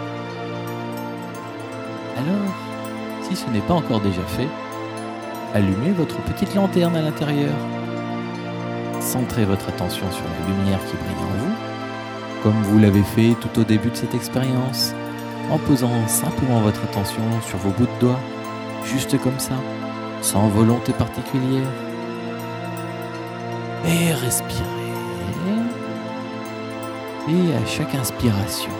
Alors, 2.18 2.54
si 3.24 3.36
ce 3.36 3.50
n'est 3.50 3.62
pas 3.62 3.74
encore 3.74 4.02
déjà 4.02 4.24
fait, 4.24 4.48
allumez 5.54 5.92
votre 5.92 6.18
petite 6.24 6.56
lanterne 6.56 6.96
à 6.96 7.02
l'intérieur. 7.02 7.54
Centrez 9.00 9.46
votre 9.46 9.70
attention 9.70 10.10
sur 10.12 10.24
la 10.24 10.56
lumière 10.56 10.80
qui 10.86 10.96
brille 10.96 11.24
en 11.24 11.38
vous, 11.38 11.54
comme 12.44 12.62
vous 12.64 12.80
l'avez 12.80 13.04
fait 13.04 13.36
tout 13.42 13.60
au 13.60 13.64
début 13.64 13.90
de 13.90 13.96
cette 13.96 14.16
expérience, 14.16 14.94
en 15.50 15.58
posant 15.58 16.08
simplement 16.08 16.62
votre 16.62 16.84
attention 16.84 17.24
sur 17.48 17.58
vos 17.60 17.72
bouts 17.72 17.86
de 17.86 18.00
doigts 18.00 18.20
juste 18.84 19.20
comme 19.22 19.40
ça, 19.40 19.56
sans 20.22 20.48
volonté 20.48 20.94
particulière. 20.94 21.68
Et 23.86 24.14
respirez. 24.14 24.82
Et 27.30 27.54
à 27.54 27.66
chaque 27.68 27.94
inspiration, 27.94 28.72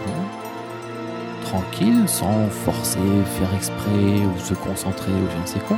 tranquille, 1.44 2.04
sans 2.08 2.48
forcer, 2.50 3.00
faire 3.40 3.54
exprès 3.56 4.26
ou 4.26 4.40
se 4.40 4.56
concentrer 4.56 5.12
ou 5.12 5.28
je 5.36 5.42
ne 5.42 5.46
sais 5.46 5.60
quoi, 5.68 5.78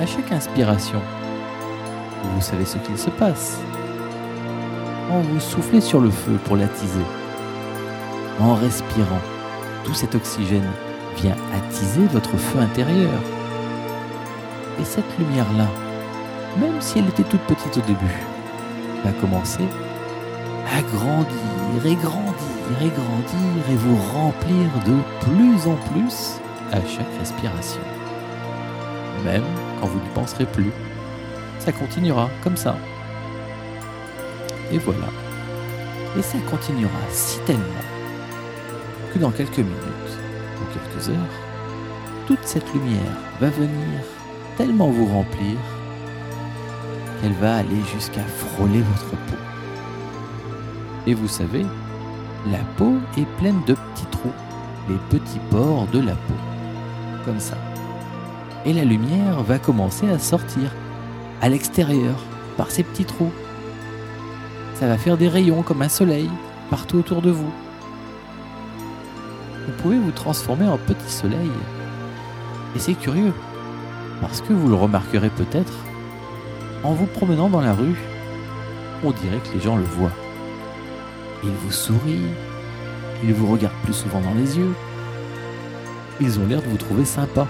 à 0.00 0.06
chaque 0.06 0.32
inspiration, 0.32 1.00
vous 2.34 2.40
savez 2.40 2.64
ce 2.64 2.78
qu'il 2.78 2.98
se 2.98 3.10
passe. 3.10 3.58
En 5.10 5.20
vous 5.20 5.40
soufflez 5.40 5.80
sur 5.80 6.00
le 6.00 6.10
feu 6.10 6.38
pour 6.44 6.56
l'attiser. 6.56 7.04
En 8.40 8.54
respirant, 8.54 9.20
tout 9.84 9.94
cet 9.94 10.14
oxygène 10.14 10.70
vient 11.16 11.36
attiser 11.54 12.06
votre 12.12 12.36
feu 12.36 12.58
intérieur. 12.58 13.20
Et 14.80 14.84
cette 14.84 15.18
lumière-là, 15.18 15.68
même 16.58 16.80
si 16.80 16.98
elle 16.98 17.08
était 17.08 17.24
toute 17.24 17.42
petite 17.42 17.76
au 17.76 17.80
début, 17.82 18.16
va 19.04 19.12
commencer 19.12 19.64
à 20.74 20.80
grandir 20.82 21.86
et 21.86 21.96
grandir 21.96 22.80
et 22.80 22.88
grandir 22.88 23.70
et 23.70 23.76
vous 23.76 23.96
remplir 23.96 24.70
de 24.86 24.96
plus 25.20 25.68
en 25.70 25.74
plus 25.92 26.40
à 26.72 26.80
chaque 26.86 27.18
respiration. 27.18 27.82
Même 29.24 29.44
quand 29.80 29.86
vous 29.86 29.98
n'y 29.98 30.08
penserez 30.14 30.46
plus, 30.46 30.70
ça 31.58 31.72
continuera 31.72 32.30
comme 32.42 32.56
ça. 32.56 32.76
Et 34.72 34.78
voilà. 34.78 35.08
Et 36.18 36.22
ça 36.22 36.38
continuera 36.50 36.90
si 37.10 37.38
tellement 37.40 37.62
que 39.12 39.18
dans 39.18 39.30
quelques 39.30 39.58
minutes 39.58 40.18
ou 40.60 40.64
quelques 40.72 41.10
heures, 41.10 41.16
toute 42.26 42.44
cette 42.44 42.72
lumière 42.72 43.16
va 43.40 43.50
venir 43.50 44.00
tellement 44.60 44.90
vous 44.90 45.06
remplir 45.06 45.56
qu'elle 47.22 47.32
va 47.32 47.56
aller 47.56 47.82
jusqu'à 47.94 48.22
frôler 48.24 48.82
votre 48.82 49.16
peau. 49.16 49.38
Et 51.06 51.14
vous 51.14 51.28
savez, 51.28 51.64
la 52.46 52.58
peau 52.76 52.96
est 53.16 53.24
pleine 53.38 53.62
de 53.66 53.72
petits 53.72 54.06
trous, 54.10 54.34
les 54.86 54.98
petits 55.08 55.40
pores 55.50 55.86
de 55.86 56.00
la 56.00 56.12
peau, 56.12 56.34
comme 57.24 57.40
ça. 57.40 57.56
Et 58.66 58.74
la 58.74 58.84
lumière 58.84 59.42
va 59.44 59.58
commencer 59.58 60.10
à 60.10 60.18
sortir 60.18 60.74
à 61.40 61.48
l'extérieur 61.48 62.16
par 62.58 62.70
ces 62.70 62.82
petits 62.82 63.06
trous. 63.06 63.32
Ça 64.74 64.86
va 64.86 64.98
faire 64.98 65.16
des 65.16 65.28
rayons 65.28 65.62
comme 65.62 65.80
un 65.80 65.88
soleil 65.88 66.28
partout 66.68 66.98
autour 66.98 67.22
de 67.22 67.30
vous. 67.30 67.52
Vous 69.66 69.82
pouvez 69.82 69.98
vous 69.98 70.12
transformer 70.12 70.68
en 70.68 70.76
petit 70.76 71.10
soleil. 71.10 71.50
Et 72.76 72.78
c'est 72.78 72.92
curieux, 72.92 73.32
parce 74.20 74.40
que 74.40 74.52
vous 74.52 74.68
le 74.68 74.74
remarquerez 74.74 75.30
peut-être, 75.30 75.72
en 76.82 76.92
vous 76.92 77.06
promenant 77.06 77.48
dans 77.48 77.60
la 77.60 77.74
rue, 77.74 77.96
on 79.04 79.10
dirait 79.10 79.38
que 79.38 79.54
les 79.54 79.60
gens 79.60 79.76
le 79.76 79.84
voient. 79.84 80.12
Ils 81.42 81.50
vous 81.50 81.72
sourient, 81.72 82.34
ils 83.24 83.34
vous 83.34 83.50
regardent 83.50 83.82
plus 83.84 83.94
souvent 83.94 84.20
dans 84.20 84.34
les 84.34 84.58
yeux, 84.58 84.74
ils 86.20 86.38
ont 86.38 86.46
l'air 86.46 86.62
de 86.62 86.68
vous 86.68 86.76
trouver 86.76 87.04
sympa. 87.04 87.46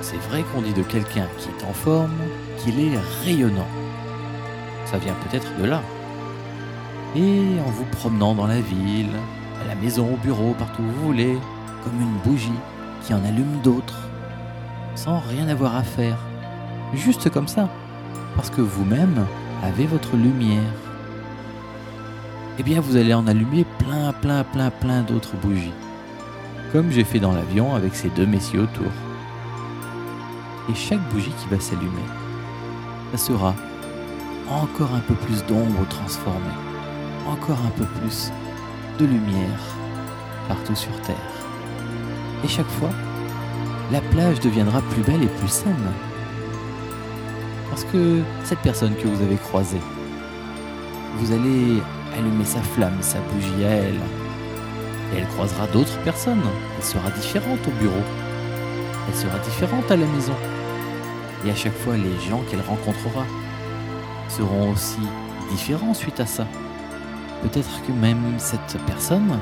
C'est 0.00 0.20
vrai 0.28 0.42
qu'on 0.42 0.62
dit 0.62 0.72
de 0.72 0.82
quelqu'un 0.82 1.26
qui 1.38 1.48
est 1.48 1.64
en 1.64 1.72
forme 1.72 2.10
qu'il 2.58 2.78
est 2.80 2.98
rayonnant. 3.24 3.66
Ça 4.84 4.98
vient 4.98 5.14
peut-être 5.14 5.48
de 5.58 5.64
là. 5.64 5.82
Et 7.16 7.60
en 7.66 7.70
vous 7.70 7.84
promenant 7.84 8.34
dans 8.34 8.46
la 8.46 8.60
ville, 8.60 9.10
à 9.62 9.68
la 9.68 9.74
maison, 9.74 10.14
au 10.14 10.16
bureau, 10.16 10.54
partout 10.58 10.82
où 10.82 10.86
vous 10.86 11.06
voulez, 11.06 11.36
comme 11.84 12.00
une 12.00 12.18
bougie 12.24 12.50
qui 13.02 13.12
en 13.12 13.24
allume 13.24 13.60
d'autres, 13.62 14.08
sans 14.94 15.18
rien 15.18 15.48
avoir 15.48 15.76
à 15.76 15.82
faire. 15.82 16.18
Juste 16.94 17.30
comme 17.30 17.48
ça. 17.48 17.68
Parce 18.36 18.50
que 18.50 18.60
vous-même 18.60 19.26
avez 19.62 19.86
votre 19.86 20.16
lumière. 20.16 20.72
Eh 22.58 22.62
bien, 22.62 22.80
vous 22.80 22.96
allez 22.96 23.14
en 23.14 23.26
allumer 23.26 23.64
plein, 23.78 24.12
plein, 24.12 24.44
plein, 24.44 24.70
plein 24.70 25.02
d'autres 25.02 25.36
bougies. 25.36 25.72
Comme 26.72 26.90
j'ai 26.90 27.04
fait 27.04 27.20
dans 27.20 27.32
l'avion 27.32 27.74
avec 27.74 27.94
ces 27.94 28.08
deux 28.10 28.26
messieurs 28.26 28.62
autour. 28.62 28.92
Et 30.70 30.74
chaque 30.74 31.06
bougie 31.10 31.32
qui 31.38 31.48
va 31.48 31.60
s'allumer, 31.60 32.06
ça 33.12 33.18
sera 33.18 33.54
encore 34.48 34.94
un 34.94 35.00
peu 35.00 35.14
plus 35.14 35.44
d'ombre 35.46 35.86
transformée, 35.88 36.38
encore 37.26 37.58
un 37.66 37.70
peu 37.70 37.84
plus 38.00 38.30
de 38.98 39.06
lumière 39.06 39.60
partout 40.48 40.74
sur 40.74 40.92
Terre. 41.02 41.16
Et 42.44 42.48
chaque 42.48 42.68
fois, 42.68 42.90
la 43.92 44.00
plage 44.00 44.40
deviendra 44.40 44.80
plus 44.80 45.02
belle 45.02 45.22
et 45.22 45.26
plus 45.26 45.48
saine. 45.48 45.92
Parce 47.68 47.84
que 47.84 48.22
cette 48.42 48.60
personne 48.60 48.96
que 48.96 49.06
vous 49.06 49.22
avez 49.22 49.36
croisée, 49.36 49.80
vous 51.18 51.30
allez 51.30 51.82
allumer 52.16 52.46
sa 52.46 52.62
flamme, 52.62 52.96
sa 53.02 53.18
bougie 53.20 53.64
à 53.64 53.68
elle. 53.68 54.00
Et 55.12 55.18
elle 55.18 55.26
croisera 55.28 55.66
d'autres 55.66 55.98
personnes. 56.04 56.40
Elle 56.78 56.84
sera 56.84 57.10
différente 57.10 57.58
au 57.68 57.70
bureau. 57.82 58.02
Elle 59.08 59.14
sera 59.14 59.38
différente 59.40 59.90
à 59.90 59.96
la 59.96 60.06
maison. 60.06 60.34
Et 61.44 61.50
à 61.50 61.54
chaque 61.54 61.76
fois, 61.76 61.98
les 61.98 62.18
gens 62.30 62.42
qu'elle 62.50 62.62
rencontrera 62.62 63.26
seront 64.30 64.72
aussi 64.72 65.00
différents 65.50 65.92
suite 65.92 66.18
à 66.18 66.24
ça. 66.24 66.46
Peut-être 67.42 67.82
que 67.86 67.92
même 67.92 68.38
cette 68.38 68.78
personne 68.86 69.38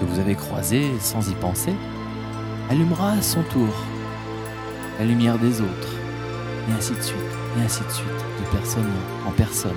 que 0.00 0.06
vous 0.06 0.20
avez 0.20 0.36
croisée 0.36 0.90
sans 1.00 1.28
y 1.28 1.34
penser 1.34 1.74
allumera 2.74 3.12
à 3.12 3.22
son 3.22 3.42
tour 3.44 3.68
la 4.98 5.04
lumière 5.04 5.38
des 5.38 5.60
autres, 5.60 5.92
et 6.68 6.72
ainsi 6.72 6.92
de 6.92 7.02
suite, 7.02 7.18
et 7.56 7.64
ainsi 7.64 7.84
de 7.84 7.90
suite, 7.90 8.08
de 8.40 8.56
personne 8.56 8.90
en 9.28 9.30
personne. 9.30 9.70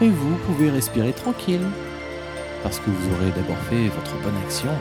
Et 0.00 0.08
vous 0.08 0.34
pouvez 0.46 0.70
respirer 0.70 1.12
tranquille, 1.12 1.64
parce 2.64 2.80
que 2.80 2.90
vous 2.90 3.14
aurez 3.14 3.30
d'abord 3.30 3.62
fait 3.68 3.88
votre 3.88 4.20
bonne 4.24 4.36
action, 4.44 4.72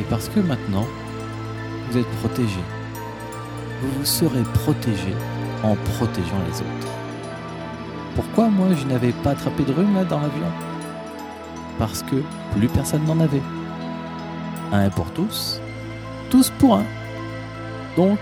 et 0.00 0.04
parce 0.10 0.28
que 0.28 0.40
maintenant, 0.40 0.88
vous 1.90 1.98
êtes 1.98 2.10
protégé. 2.18 2.60
Vous 3.80 3.90
vous 3.96 4.04
serez 4.04 4.42
protégé 4.54 5.14
en 5.62 5.76
protégeant 5.96 6.42
les 6.50 6.58
autres. 6.60 6.92
Pourquoi 8.16 8.48
moi 8.48 8.68
je 8.74 8.86
n'avais 8.86 9.12
pas 9.12 9.30
attrapé 9.30 9.62
de 9.62 9.72
rhume 9.72 9.94
là 9.94 10.04
dans 10.04 10.18
l'avion? 10.18 10.50
Parce 11.78 12.02
que 12.02 12.16
plus 12.56 12.68
personne 12.68 13.04
n'en 13.04 13.20
avait. 13.20 13.42
Un 14.72 14.90
pour 14.90 15.10
tous, 15.12 15.60
tous 16.30 16.50
pour 16.58 16.76
un. 16.76 16.84
Donc, 17.96 18.18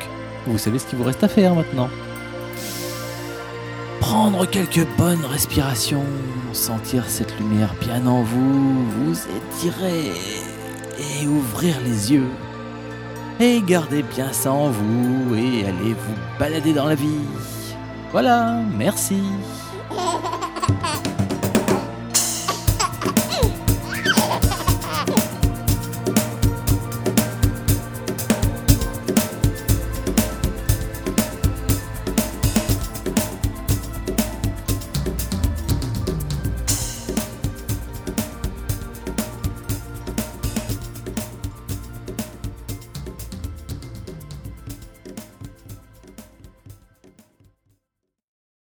vous 0.47 0.59
savez 0.59 0.79
ce 0.79 0.87
qu'il 0.87 0.99
vous 0.99 1.05
reste 1.05 1.25
à 1.25 1.29
faire 1.29 1.55
maintenant. 1.55 1.89
Prendre 4.01 4.47
quelques 4.47 4.87
bonnes 4.97 5.25
respirations, 5.25 6.05
sentir 6.53 7.05
cette 7.09 7.37
lumière 7.39 7.75
bien 7.81 8.07
en 8.07 8.23
vous, 8.23 8.85
vous 8.85 9.19
étirer 9.29 10.13
et 10.99 11.27
ouvrir 11.27 11.75
les 11.85 12.13
yeux. 12.13 12.29
Et 13.41 13.61
gardez 13.67 14.03
bien 14.03 14.33
ça 14.33 14.53
en 14.53 14.71
vous 14.71 15.35
et 15.35 15.65
allez 15.65 15.95
vous 15.95 16.15
balader 16.39 16.73
dans 16.73 16.87
la 16.87 16.95
vie. 16.95 17.27
Voilà, 18.13 18.61
merci. 18.79 19.21